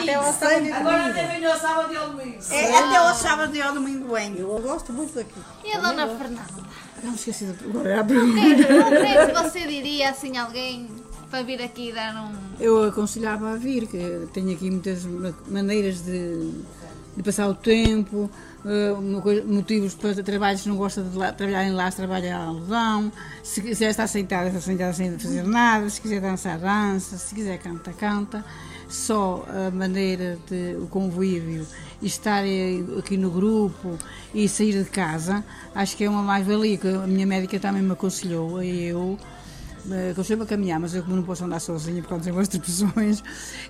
[0.02, 2.38] Até ao sábado e Agora até ao sábado e ao domingo.
[2.50, 4.38] É, até ao sábado e ao domingo venho.
[4.38, 5.40] Eu gosto muito daqui.
[5.64, 6.68] E a Dona Fernanda?
[7.02, 8.40] Não esqueci de agora é a O pergunta.
[8.42, 10.90] o que você diria assim alguém
[11.30, 12.32] para vir aqui dar um.
[12.60, 16.50] Eu aconselhava a vir, que tenho aqui muitas ma- maneiras de,
[17.16, 18.30] de passar o tempo,
[18.64, 18.94] eh,
[19.46, 23.12] motivos para trabalhos que não gosta de trabalhar em lá, trabalha em algodão.
[23.42, 25.88] Se quiser estar sentada, está sentada sem fazer nada.
[25.90, 27.16] Se quiser dançar, dança.
[27.18, 28.44] Se quiser cantar, canta.
[28.88, 31.66] Só a maneira de o convívio
[32.00, 33.98] e estar eh, aqui no grupo
[34.34, 36.78] e sair de casa, acho que é uma mais-valia.
[36.78, 39.18] que A minha médica também me aconselhou, e eu
[39.90, 42.58] eh, aconselhou-me a caminhar, mas eu como não posso andar sozinha por causa das outras
[42.64, 43.22] pessoas,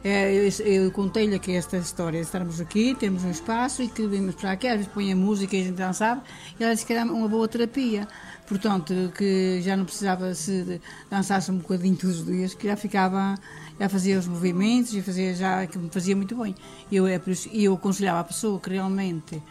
[0.02, 4.06] eh, eu, eu contei-lhe aqui esta história, de estarmos aqui, temos um espaço e que
[4.06, 6.22] vimos para aqui, às vezes põe a música e a gente dançava,
[6.58, 8.06] e ela disse que era uma boa terapia.
[8.46, 10.80] Portanto, que já não precisava se
[11.10, 13.34] dançasse um bocadinho todos os dias, que já ficava,
[13.78, 16.54] já fazia os movimentos e fazia já, que me fazia muito bem.
[16.90, 17.20] E eu, é
[17.52, 19.42] eu aconselhava a pessoa que realmente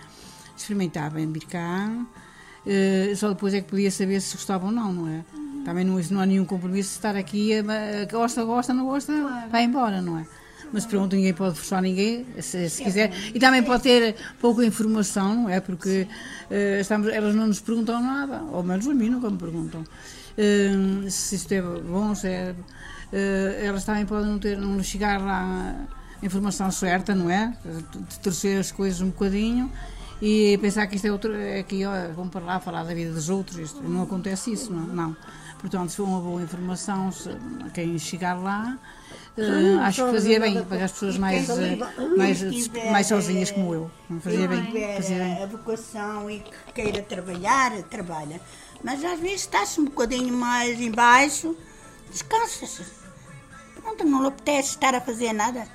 [0.57, 1.91] experimentava em vir cá,
[2.65, 5.23] eh, só depois é que podia saber se gostava ou não, não é?
[5.67, 7.49] Também não, isso não há nenhum compromisso de estar aqui,
[8.09, 9.11] gosta, gosta, não gosta,
[9.51, 10.25] vai embora, não é?
[10.71, 13.11] mas pronto, ninguém pode forçar ninguém, se, se quiser.
[13.33, 15.59] E também pode ter pouca informação, não é?
[15.59, 16.07] Porque
[16.49, 19.83] eh, estamos, elas não nos perguntam nada, ou menos a mim nunca me perguntam.
[20.37, 22.55] Eh, se isto é bom, se é.
[23.11, 25.85] eh, elas também podem não, ter, não chegar lá
[26.21, 27.53] a informação certa, não é?
[28.09, 29.69] De torcer as coisas um bocadinho
[30.21, 33.11] e pensar que isto é outro, é que ó, vão para lá falar da vida
[33.11, 34.87] dos outros, isto, não acontece isso, não.
[34.87, 35.15] não.
[35.59, 37.29] Portanto, se for uma boa informação, se,
[37.73, 38.77] quem chegar lá,
[39.37, 41.77] eh, acho que fazia bem para as pessoas mais, eh,
[42.15, 43.91] mais, mais sozinhas como eu.
[44.21, 45.43] Fazia bem, tiver fazia bem.
[45.43, 48.39] a vocação e que queira trabalhar, trabalha.
[48.83, 51.55] Mas às vezes está-se um bocadinho mais em baixo,
[52.11, 52.83] descansa-se.
[53.81, 55.67] Pronto, não lhe apetece estar a fazer nada.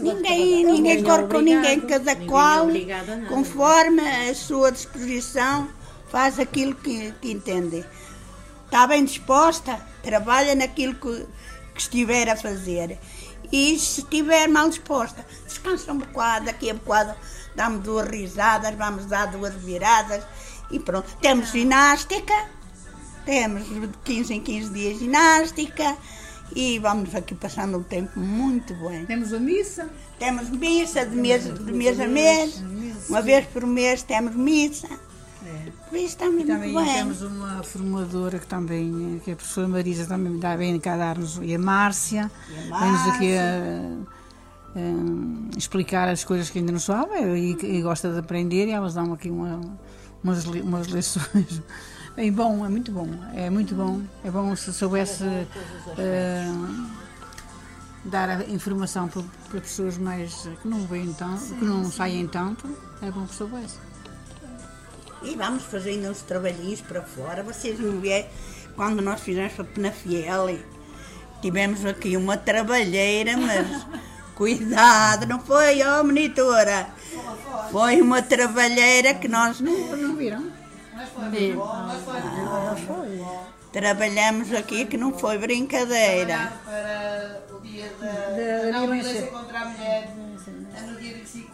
[0.00, 2.66] Ninguém, ninguém corre com ninguém, cada qual,
[3.28, 5.68] conforme a sua disposição,
[6.08, 7.84] faz aquilo que, que entende.
[8.74, 11.24] Está bem disposta, trabalha naquilo que,
[11.74, 12.98] que estiver a fazer.
[13.52, 17.14] E se estiver mal disposta, descansa um bocado, daqui a bocado
[17.54, 20.24] dá-me duas risadas, vamos dar duas viradas
[20.72, 21.06] e pronto.
[21.20, 22.34] Temos ginástica,
[23.24, 25.96] temos de 15 em 15 dias ginástica
[26.52, 29.06] e vamos aqui passando um tempo muito bem.
[29.06, 29.88] Temos a missa?
[30.18, 32.60] Temos missa de mês, de mês a mês,
[33.08, 34.88] uma vez por mês temos missa.
[35.88, 36.94] Por isso está muito também bem.
[36.94, 41.38] temos uma formadora que também, que é a professora Marisa, também dá bem cá dar-nos,
[41.42, 42.30] e a Márcia,
[42.70, 43.98] a vem-nos aqui Márcia.
[44.74, 48.70] a, a explicar as coisas que ainda não sabem e, e gosta de aprender, e
[48.70, 49.60] elas dão aqui uma,
[50.22, 51.62] umas, umas lições.
[52.16, 54.00] Bem bom, é muito bom, é muito bom.
[54.22, 55.24] É bom se soubesse
[55.98, 56.48] eh,
[58.04, 62.68] dar a informação para, para pessoas mais que não veem tanto, que não saem tanto,
[63.02, 63.78] é bom que soubesse.
[65.24, 67.42] E vamos fazendo uns trabalhinhos para fora.
[67.42, 68.26] Vocês vão ver
[68.76, 70.50] quando nós fizemos para Penafiel.
[70.50, 70.64] e
[71.40, 73.86] Tivemos aqui uma trabalheira, mas
[74.34, 76.86] cuidado, não foi, ó monitora?
[77.70, 79.60] Foi uma trabalheira que nós.
[79.60, 80.50] Não, não viram?
[80.96, 82.76] Ah,
[83.72, 86.52] Trabalhamos aqui que não foi brincadeira.
[86.64, 90.10] para o dia da, Da- da não da violência contra a mulher,
[90.86, 91.53] no dia 25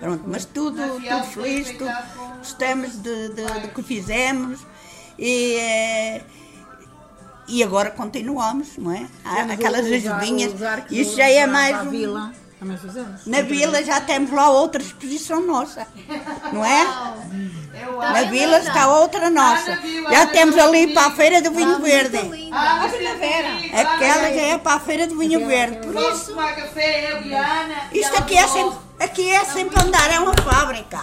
[0.00, 1.92] Pronto, mas tudo, tudo foi feliz, tudo,
[2.38, 4.60] gostamos de, de, de que fizemos
[5.18, 6.22] e, eh,
[7.46, 9.06] e agora continuamos, não é?
[9.24, 10.52] Há Temos aquelas ajudinhas,
[10.90, 12.32] isso já é mais um- vila.
[12.58, 13.26] Também fazemos.
[13.26, 15.86] Na vila já temos lá outra exposição nossa,
[16.52, 16.84] não é?
[18.12, 19.78] Na vila está outra nossa.
[20.10, 22.18] Já temos ali para a Feira do Vinho Verde.
[22.52, 23.48] Ah, primavera.
[23.80, 25.78] Aquela já é para a Feira do Vinho Verde.
[25.78, 26.34] Por Vamos isso,
[27.92, 28.89] isto aqui é volta.
[29.00, 30.98] Sempre, aqui é sempre andar, é uma fábrica.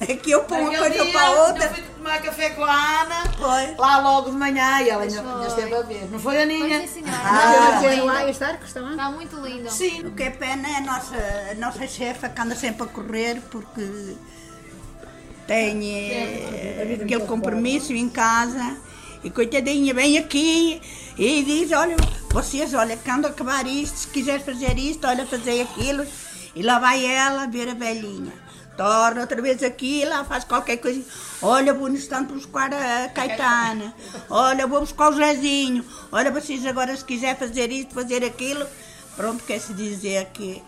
[0.00, 1.64] Aqui eu ponho uma coisa dia, para a outra.
[1.64, 3.74] Eu fui tomar café com a Ana, Foi.
[3.76, 6.10] lá logo de manhã, e ela ainda ainda esteve a ver.
[6.10, 6.78] Não foi, Aninha?
[6.78, 7.22] Foi, sim, senhora.
[7.24, 7.80] Ah.
[7.84, 8.90] Está lá arco está lá?
[8.90, 9.70] Está muito lindo.
[9.70, 11.16] Sim, o que é pena é a nossa,
[11.50, 14.16] a nossa chefa que anda sempre a correr porque
[15.46, 18.78] tem eh, aquele compromisso em casa
[19.22, 20.80] e coitadinha vem aqui
[21.18, 21.96] e diz, olha,
[22.34, 26.04] vocês, olha, quando acabar isto, se quiser fazer isto, olha, fazer aquilo.
[26.52, 28.32] E lá vai ela ver a velhinha.
[28.76, 31.00] Torna outra vez aqui, lá faz qualquer coisa.
[31.40, 33.94] Olha, vou no instante buscar a Caetana.
[34.28, 35.84] Olha, vou buscar o Zezinho.
[36.10, 38.66] Olha, vocês agora se quiser fazer isto, fazer aquilo.
[39.14, 40.60] Pronto, quer-se dizer que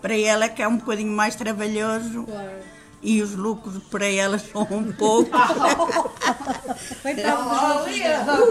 [0.00, 2.26] para ela que é um bocadinho mais trabalhoso.
[3.00, 5.30] E os lucros para ela são um pouco.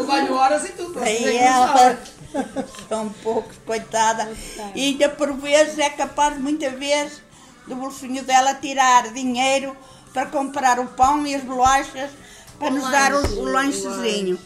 [0.06, 0.94] Valho horas e tudo.
[0.94, 1.98] Para ela
[2.88, 4.32] são poucos, coitada.
[4.76, 7.22] E ainda por vezes é capaz, muitas vezes,
[7.68, 9.76] do bolsinho dela tirar dinheiro
[10.14, 12.12] para comprar o pão e as bolachas
[12.60, 14.40] para nos dar o, o lanchezinho.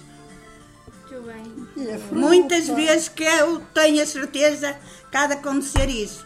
[1.10, 2.00] Muito bem.
[2.12, 4.78] Muitas vezes que eu tenho a certeza
[5.12, 6.26] que há de acontecer isso.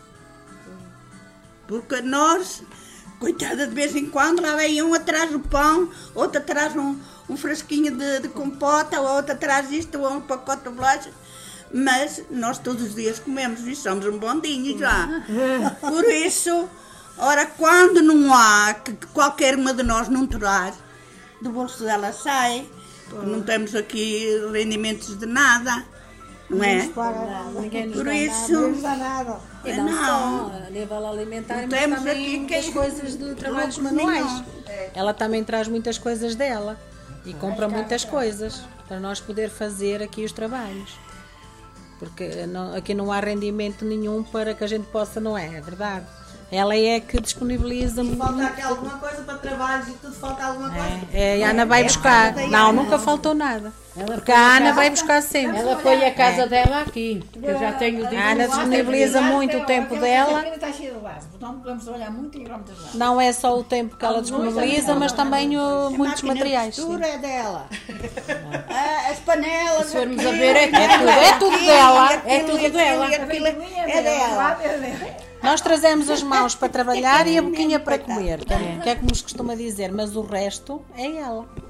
[1.67, 2.63] Porque nós,
[3.19, 6.99] coitada, de vez em quando, lá vem um atrás do pão, outro atrás um,
[7.29, 11.13] um frasquinho de, de compota, outro atrás isto, ou um pacote de bolachas.
[11.71, 15.07] Mas nós todos os dias comemos e somos um bondinho já.
[15.79, 16.67] Por isso,
[17.17, 20.75] ora, quando não há, que que qualquer uma de nós não traz,
[21.41, 22.67] do bolso dela sai,
[23.09, 25.85] porque não temos aqui rendimentos de nada,
[26.49, 26.89] não é?
[27.61, 28.67] Ninguém nos Por dá isso, nada.
[28.67, 29.39] Nos dá nada.
[29.65, 30.05] E não, Não.
[30.49, 34.25] só a nível alimentar, Não temos também aqui muitas quem- coisas de trabalhos manuais.
[34.25, 34.43] nenhum.
[34.95, 36.79] Ela também traz muitas coisas dela
[37.25, 40.97] e compra muitas coisas para nós poder fazer aqui os trabalhos.
[41.99, 45.57] Porque não- aqui não há rendimento nenhum para que a gente possa, não é?
[45.57, 46.05] É verdade.
[46.51, 50.99] Ela é que disponibiliza Falta aqui alguma coisa para trabalhos e tudo falta alguma coisa.
[51.13, 52.33] é, a Ana vai buscar.
[52.49, 53.71] Não, nunca faltou nada.
[53.93, 55.57] Porque a Ana vai buscar sempre.
[55.59, 56.47] Ela põe a casa É.
[56.47, 57.21] dela aqui.
[57.33, 58.15] que Eu já tenho dito.
[58.19, 60.43] A Ana disponibiliza muito o tempo dela.
[60.47, 62.93] está cheia de vaso, portanto podemos trabalhar muito muitas vasos.
[62.95, 66.75] Não é só o tempo que ela disponibiliza, mas também o, muitos materiais.
[66.75, 66.81] sim.
[66.83, 67.67] costura é dela.
[68.71, 69.87] Ah, As panelas.
[69.87, 73.09] Se formos a ver, é tudo- é tudo dela, é tudo dela.
[73.87, 74.57] É dela.
[75.41, 78.95] Nós trazemos as mãos para trabalhar e a boquinha para comer, que é, que é
[78.95, 81.47] como se costuma dizer, mas o resto é ela.
[81.55, 81.69] que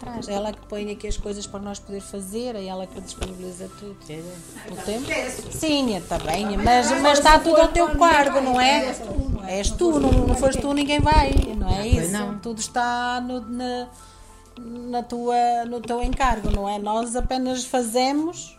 [0.00, 0.28] Traz.
[0.28, 3.68] É ela que põe aqui as coisas para nós poder fazer, é ela que disponibiliza
[3.78, 3.96] tudo.
[4.70, 5.06] O tempo?
[5.52, 8.96] Sim, está bem, mas, mas está tudo ao teu cargo, não é?
[9.48, 12.12] És tu, não, não fores tu, ninguém vai, não é isso?
[12.12, 12.38] não.
[12.38, 13.88] Tudo está no, na,
[14.58, 16.78] na tua, no teu encargo, não é?
[16.78, 18.58] Nós apenas fazemos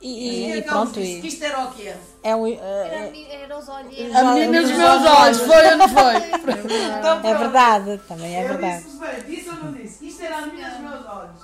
[0.00, 1.00] e, e pronto.
[1.00, 1.94] e- Que isto era o quê?
[2.22, 4.14] é um, eh, Era os olhos.
[4.14, 6.14] A menina dos meus olhos, foi ou não foi?
[7.24, 8.84] É verdade, também é verdade.
[9.26, 10.06] Disse ou não disse?
[10.06, 11.40] Isto era a menina dos meus olhos.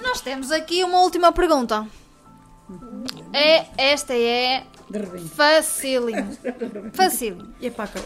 [0.00, 1.86] Nós temos aqui uma última pergunta.
[3.32, 4.64] É, esta é
[5.34, 6.36] facílimo.
[6.92, 7.54] Facílimo.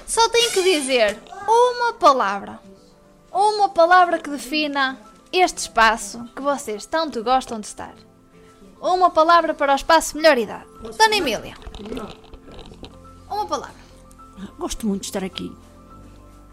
[0.07, 1.19] Só tem que dizer
[1.49, 2.61] uma palavra.
[3.33, 4.99] Uma palavra que defina
[5.33, 7.95] este espaço que vocês tanto gostam de estar.
[8.81, 10.67] Uma palavra para o espaço Melhor Idade.
[10.81, 11.55] Dona Emília.
[13.31, 13.75] Uma palavra.
[14.59, 15.55] Gosto muito de estar aqui.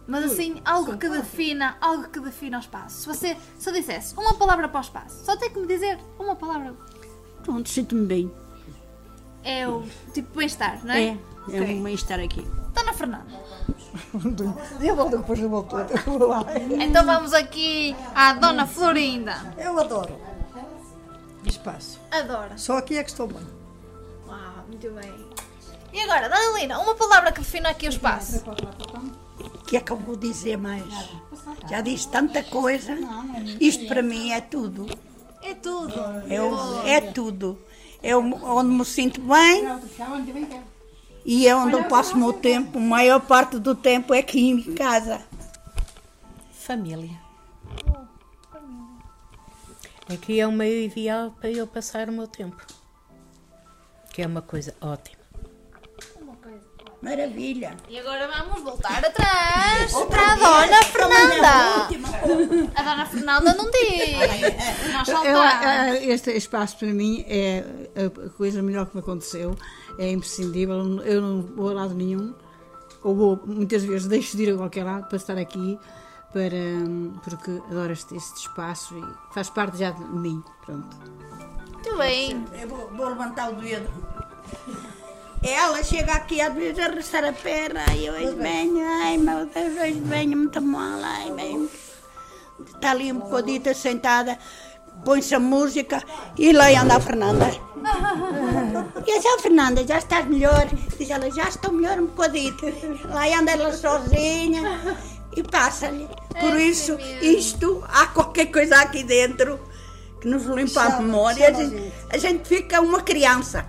[0.07, 3.01] Mas assim, algo que defina, algo que defina o espaço.
[3.01, 6.35] Se você só dissesse uma palavra para o espaço, só tem que me dizer uma
[6.35, 6.73] palavra.
[7.43, 8.31] Pronto, sinto-me bem.
[9.43, 11.03] É o tipo bem-estar, não é?
[11.03, 11.07] É,
[11.51, 11.75] é Ok.
[11.75, 12.41] um bem-estar aqui.
[12.73, 13.27] Dona Fernanda.
[14.81, 15.75] Eu volto depois eu volto.
[15.77, 16.43] Eu vou lá.
[16.81, 19.53] Então vamos aqui à Dona Florinda.
[19.57, 20.15] Eu adoro
[21.49, 21.99] espaço.
[22.11, 22.57] Adora.
[22.57, 23.45] Só aqui é que estou bem.
[24.27, 25.13] Uau, muito bem.
[25.91, 28.43] E agora, Dona Lina, uma palavra que defina aqui o espaço.
[29.39, 30.83] O que é que eu vou dizer mais?
[31.69, 32.97] Já disse tanta coisa.
[33.59, 34.87] Isto para mim é tudo.
[35.41, 35.93] É tudo.
[36.29, 37.59] Eu, é tudo.
[38.01, 39.65] É onde me sinto bem
[41.25, 42.77] e é onde eu passo o meu tempo.
[42.77, 45.21] A maior parte do tempo é aqui em casa.
[46.51, 47.22] Família.
[50.11, 52.57] Aqui é o meio ideal para eu passar o meu tempo.
[54.11, 55.23] Que é uma coisa ótima.
[57.01, 57.75] Maravilha.
[57.89, 62.69] E agora vamos voltar atrás para a Dona Fernanda.
[62.75, 64.93] A Dona Fernanda não diz.
[64.93, 65.65] Nós Eu- saltamos.
[65.65, 67.65] eh, este espaço para mim é
[68.25, 69.53] a coisa melhor que me aconteceu.
[69.99, 70.77] É imprescindível.
[71.03, 72.33] Eu não vou a lado nenhum.
[73.03, 75.77] Ou vou, muitas vezes deixo de ir a qualquer lado para estar aqui.
[76.33, 80.43] Para, hum, porque adoro este, este espaço e faz parte já de mim.
[80.65, 80.97] Pronto.
[81.71, 82.43] Muito bem.
[82.59, 83.87] Eu vou, vou levantar o dedo.
[85.43, 89.45] Ela chega aqui às vezes a restar a perna e eu hoje venho, ai meu
[89.45, 91.69] Deus, hoje venho muito mal, ai venho.
[92.65, 94.39] Está ali um bocadito sentada,
[95.03, 96.01] põe-se a música
[96.37, 97.49] e lá anda a Fernanda.
[99.05, 100.65] E eu disse, "Ah, Fernanda, já estás melhor?
[100.97, 102.65] Diz ela, já estou melhor um bocadito.
[103.09, 104.61] Lá anda ela sozinha
[105.35, 106.07] e passa-lhe.
[106.39, 109.59] Por isso, isto, há qualquer coisa aqui dentro
[110.19, 111.47] que nos limpa a Chama- memória.
[111.49, 113.65] A gente, a gente fica uma criança.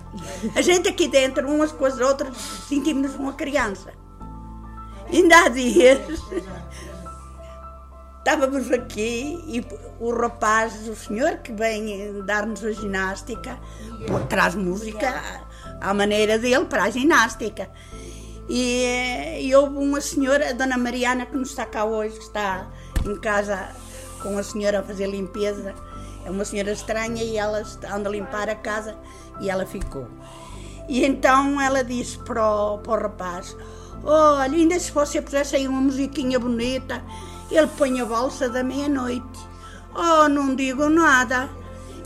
[0.55, 2.35] A gente aqui dentro, umas com as outras,
[2.67, 3.93] sentimos-nos uma criança.
[5.11, 5.99] Ainda há dias,
[8.19, 9.65] estávamos aqui e
[9.99, 13.57] o rapaz, o senhor que vem dar-nos a ginástica,
[14.29, 15.21] traz música
[15.79, 17.69] à maneira dele para a ginástica.
[18.47, 22.23] E, eh, e houve uma senhora, a dona Mariana, que não está cá hoje, que
[22.23, 22.67] está
[23.05, 23.69] em casa
[24.21, 25.73] com a senhora a fazer limpeza.
[26.25, 28.97] É uma senhora estranha e ela anda a limpar a casa
[29.39, 30.07] e ela ficou.
[30.87, 33.55] E então ela disse para o, para o rapaz:
[34.03, 37.03] Olha, ainda se você pusesse aí uma musiquinha bonita,
[37.49, 39.39] ele põe a valsa da meia-noite.
[39.95, 41.49] Oh, não digo nada.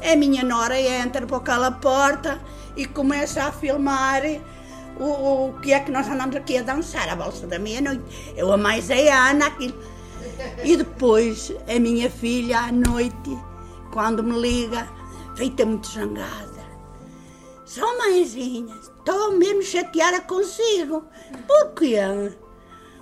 [0.01, 2.39] A minha nora entra por aquela porta
[2.75, 4.21] e começa a filmar
[4.99, 8.03] o, o que é que nós andamos aqui a dançar, a valsa da meia-noite.
[8.35, 9.81] Eu a mais a Ana, aquilo.
[10.63, 13.37] E depois a minha filha à noite,
[13.91, 14.87] quando me liga,
[15.35, 16.59] feita muito zangada.
[17.65, 21.05] Só mãezinha, estou mesmo chateada consigo.
[21.47, 21.97] Por quê?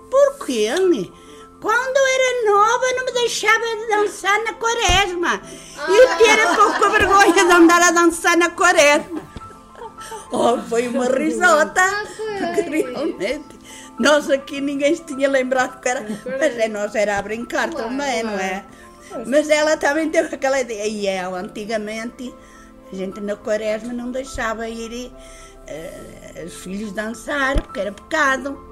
[0.10, 0.70] Por quê?
[1.60, 5.42] Quando eu era nova não me deixava de dançar na quaresma.
[5.88, 9.22] E eu tinha pouca vergonha de andar a dançar na quaresma.
[10.32, 11.82] Oh, foi uma risota.
[12.56, 13.58] Porque realmente
[14.00, 16.06] nós aqui ninguém se tinha lembrado que era.
[16.26, 18.66] Mas é, nós era a brincar também, não é?
[19.26, 20.86] Mas ela também teve aquela ideia.
[20.88, 22.34] E ela, antigamente,
[22.92, 25.12] a gente na quaresma não deixava ir
[25.66, 28.68] eh, os filhos dançar, porque era pecado.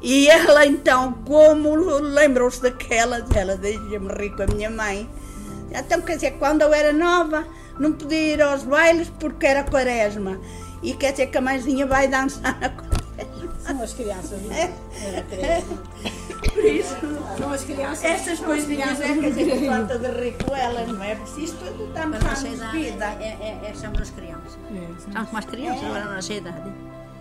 [0.00, 5.08] E ela então, como lembrou-se daquela, ela deixa-me rir com a minha mãe,
[5.70, 7.46] Então, quer dizer, quando eu era nova,
[7.82, 10.38] não podia ir aos bailes porque era quaresma.
[10.82, 12.92] E quer dizer que a mãezinha vai dançar na quaresma.
[13.60, 14.40] São as crianças.
[14.50, 15.62] É.
[16.52, 16.96] Por isso,
[17.38, 18.04] São as crianças.
[18.04, 21.14] essas são as coisinhas é que a gente falta de rir com elas, não é?
[21.14, 23.04] Porque isto tudo está Na nossa vida.
[23.20, 24.58] é, é, é, somos as crianças.
[24.98, 25.86] Estamos como as crianças É.
[25.86, 26.72] agora na nossa idade.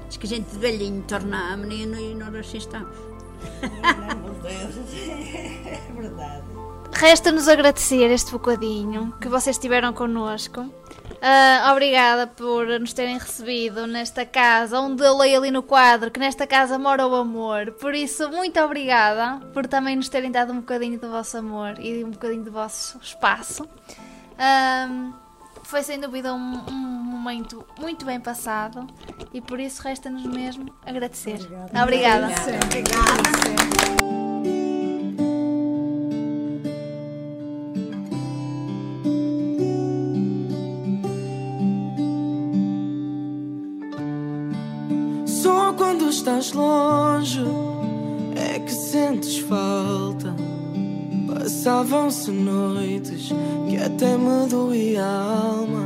[0.07, 2.97] Diz que a gente de velhinho torna a menino e nós assim estamos.
[3.61, 6.43] Meu Deus, é verdade.
[6.93, 10.69] Resta-nos agradecer este bocadinho que vocês tiveram connosco.
[11.21, 16.19] Ah, obrigada por nos terem recebido nesta casa, onde eu leio ali no quadro que
[16.19, 17.73] nesta casa mora o amor.
[17.73, 22.03] Por isso, muito obrigada por também nos terem dado um bocadinho do vosso amor e
[22.03, 23.67] um bocadinho do vosso espaço.
[24.37, 25.11] Ah,
[25.63, 28.87] foi sem dúvida um, um momento muito bem passado
[29.31, 31.39] e por isso resta-nos mesmo agradecer.
[31.81, 32.29] Obrigada.
[32.35, 34.10] Só
[51.81, 53.33] Passavam-se noites
[53.67, 55.81] que até me doía a alma.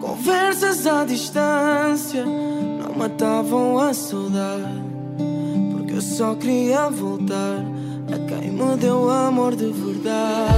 [0.00, 4.82] Conversas à distância não matavam a saudade.
[5.70, 7.64] Porque eu só queria voltar
[8.12, 10.54] a quem me deu amor de verdade.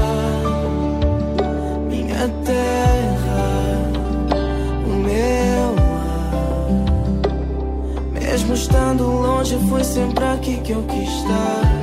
[1.91, 3.93] Minha terra,
[4.87, 5.75] o meu
[8.19, 11.82] mesmo estando longe, foi sempre aqui que eu quis estar.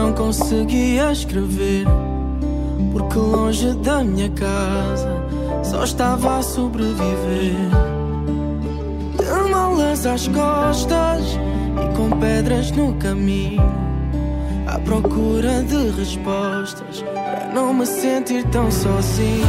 [0.00, 1.86] Não conseguia escrever.
[2.92, 5.22] Porque longe da minha casa
[5.62, 7.54] só estava a sobreviver
[9.16, 11.38] de malas às costas
[11.76, 13.62] e com pedras no caminho,
[14.70, 19.44] à procura de respostas para não me sentir tão sozinho.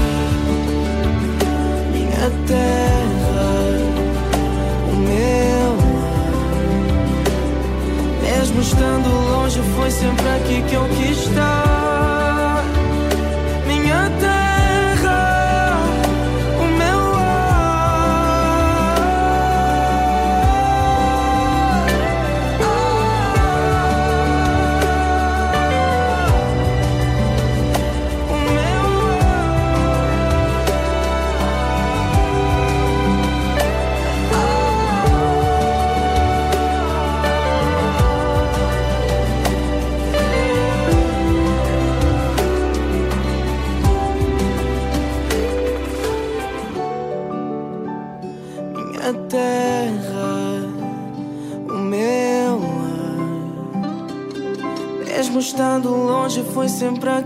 [1.91, 3.51] Minha terra,
[4.91, 5.73] o meu
[6.51, 6.97] ar,
[8.23, 11.80] mesmo estando longe, foi sempre aqui que eu quis estar.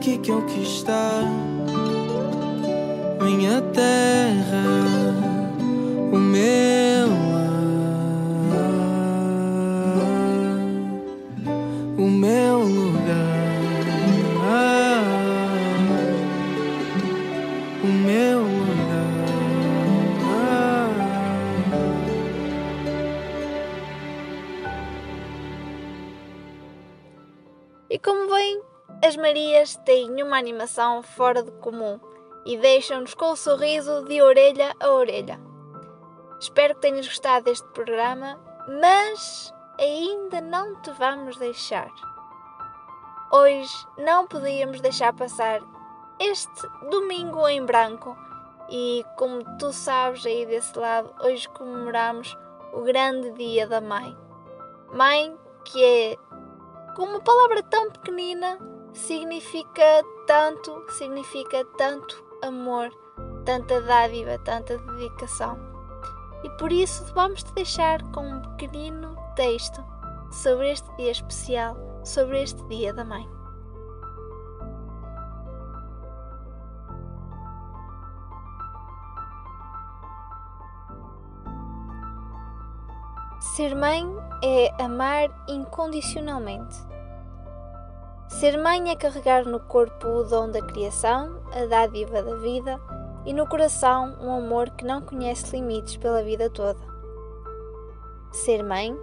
[0.06, 1.14] Que eu quis estar.
[30.26, 32.00] Uma animação fora de comum
[32.46, 35.40] e deixam-nos com o sorriso de orelha a orelha.
[36.40, 38.40] Espero que tenhas gostado deste programa,
[38.82, 41.90] mas ainda não te vamos deixar.
[43.32, 45.62] Hoje não podíamos deixar passar
[46.20, 48.16] este domingo em branco
[48.70, 52.36] e, como tu sabes aí desse lado, hoje comemoramos
[52.74, 54.16] o grande dia da mãe.
[54.94, 56.18] Mãe que é
[56.96, 58.58] com uma palavra tão pequenina
[58.94, 59.84] significa
[60.26, 62.90] tanto, significa tanto amor,
[63.46, 65.58] tanta dádiva, tanta dedicação.
[66.44, 69.84] E por isso vamos te deixar com um pequenino texto
[70.32, 73.28] sobre este dia especial, sobre este dia da mãe.
[83.40, 84.06] Ser mãe
[84.44, 86.95] é amar incondicionalmente.
[88.40, 92.82] Ser mãe é carregar no corpo o dom da criação, a dádiva da vida,
[93.26, 96.82] e no coração um amor que não conhece limites pela vida toda.
[98.34, 98.94] Ser mãe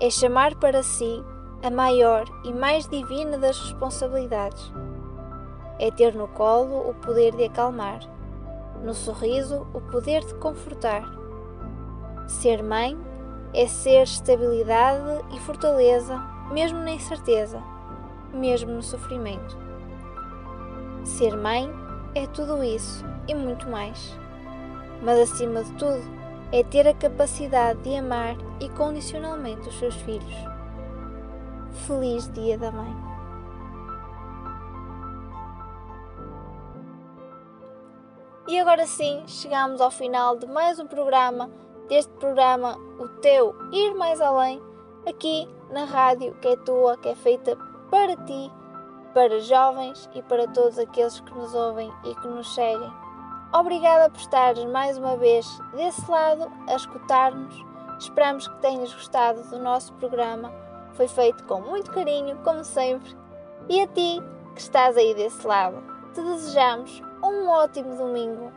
[0.00, 1.24] é chamar para si
[1.60, 4.72] a maior e mais divina das responsabilidades.
[5.80, 7.98] é ter no colo o poder de acalmar,
[8.84, 11.02] no sorriso o poder de confortar.
[12.28, 12.96] Ser mãe
[13.52, 16.16] é ser estabilidade e fortaleza,
[16.52, 17.60] mesmo na incerteza,
[18.32, 19.56] mesmo no sofrimento.
[21.04, 21.70] Ser mãe
[22.14, 24.16] é tudo isso e muito mais.
[25.02, 26.02] Mas acima de tudo,
[26.50, 30.34] é ter a capacidade de amar incondicionalmente os seus filhos.
[31.86, 33.08] Feliz Dia da Mãe!
[38.48, 41.50] E agora sim, chegamos ao final de mais um programa,
[41.86, 44.60] deste programa O Teu Ir Mais Além,
[45.06, 47.56] aqui na rádio que é tua, que é feita
[47.90, 48.52] para ti,
[49.14, 52.92] para jovens e para todos aqueles que nos ouvem e que nos seguem.
[53.52, 57.54] Obrigada por estares mais uma vez desse lado a escutar-nos.
[57.98, 60.52] Esperamos que tenhas gostado do nosso programa.
[60.92, 63.16] Foi feito com muito carinho, como sempre.
[63.68, 64.22] E a ti
[64.54, 65.82] que estás aí desse lado,
[66.12, 68.52] te desejamos um ótimo domingo.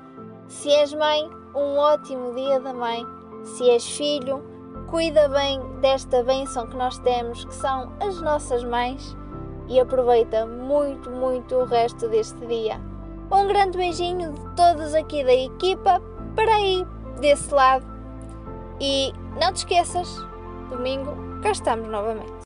[0.48, 3.06] Se és mãe, um ótimo dia da mãe.
[3.44, 4.44] Se és filho,
[4.90, 9.16] cuida bem desta bênção que nós temos, que são as nossas mães,
[9.68, 12.80] e aproveita muito, muito o resto deste dia.
[13.32, 16.02] Um grande beijinho de todos aqui da equipa
[16.36, 16.86] para aí
[17.20, 17.86] desse lado.
[18.80, 20.18] E não te esqueças,
[20.70, 22.41] domingo cá estamos novamente.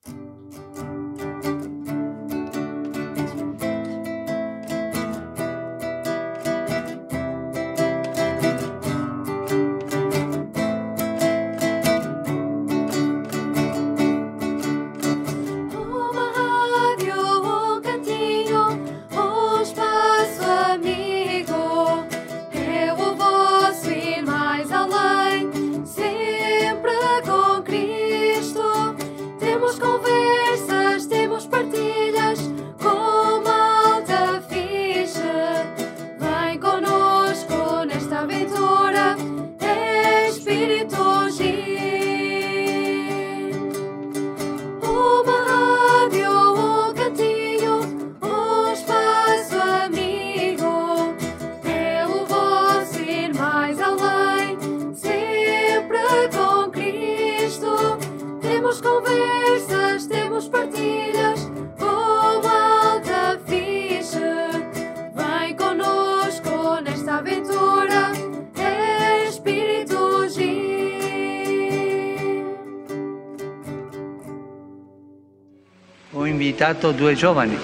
[76.76, 77.57] Ho invitato due giovani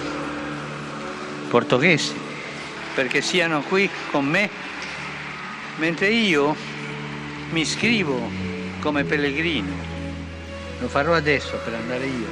[1.50, 2.14] portoghesi
[2.96, 4.50] perché siano qui con me
[5.76, 6.56] mentre io
[7.50, 8.30] mi iscrivo
[8.80, 9.74] come pellegrino.
[10.80, 12.28] Lo farò adesso per andare io.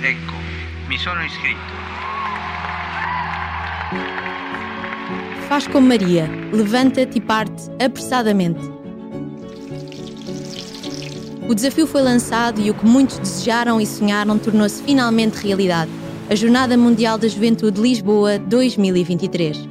[0.00, 0.34] Ecco,
[0.86, 1.72] mi sono iscritto.
[5.48, 8.77] Faz como Maria, levanta-te e parte apressadamente.
[11.48, 15.90] O desafio foi lançado e o que muitos desejaram e sonharam tornou-se finalmente realidade.
[16.28, 19.66] A Jornada Mundial da Juventude Lisboa 2023.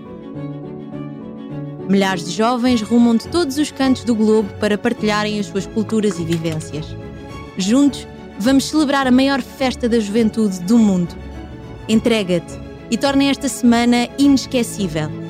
[1.88, 6.18] Milhares de jovens rumam de todos os cantos do globo para partilharem as suas culturas
[6.18, 6.88] e vivências.
[7.60, 8.08] Juntos,
[8.40, 11.16] vamos celebrar a maior festa da juventude do mundo.
[11.88, 12.60] Entrega-te
[12.90, 15.27] e torna esta semana inesquecível.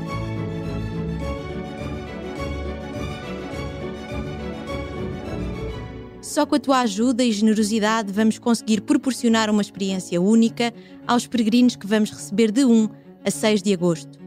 [6.37, 10.71] Só com a tua ajuda e generosidade vamos conseguir proporcionar uma experiência única
[11.07, 12.89] aos peregrinos que vamos receber de 1
[13.25, 14.19] a 6 de agosto.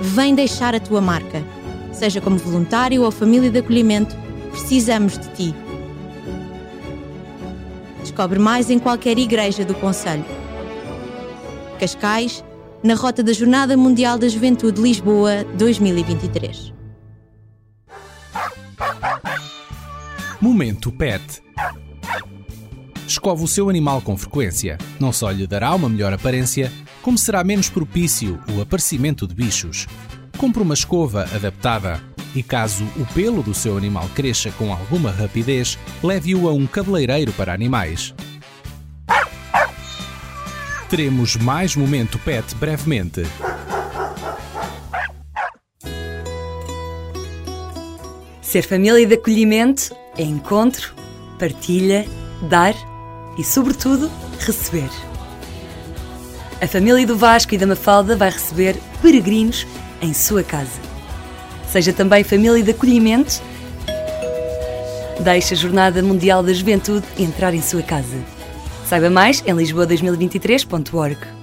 [0.00, 1.42] Vem deixar a tua marca.
[1.92, 4.14] Seja como voluntário ou família de acolhimento,
[4.52, 5.54] precisamos de ti.
[8.00, 10.24] Descobre mais em qualquer igreja do Conselho.
[11.80, 12.44] Cascais,
[12.80, 16.77] na rota da Jornada Mundial da Juventude Lisboa 2023.
[20.40, 21.42] Momento Pet.
[23.08, 24.78] Escove o seu animal com frequência.
[25.00, 26.72] Não só lhe dará uma melhor aparência,
[27.02, 29.88] como será menos propício o aparecimento de bichos.
[30.36, 32.00] Compre uma escova adaptada
[32.36, 37.32] e, caso o pelo do seu animal cresça com alguma rapidez, leve-o a um cabeleireiro
[37.32, 38.14] para animais.
[40.88, 43.22] Teremos mais Momento Pet brevemente.
[48.40, 50.92] Ser família de acolhimento é encontro,
[51.38, 52.04] partilha,
[52.42, 52.74] dar
[53.38, 54.10] e, sobretudo,
[54.40, 54.90] receber.
[56.60, 59.64] A família do Vasco e da Mafalda vai receber peregrinos
[60.02, 60.80] em sua casa.
[61.70, 63.40] Seja também família de acolhimento.
[65.20, 68.16] Deixe a Jornada Mundial da Juventude entrar em sua casa.
[68.86, 71.37] Saiba mais em lisboa2023.org.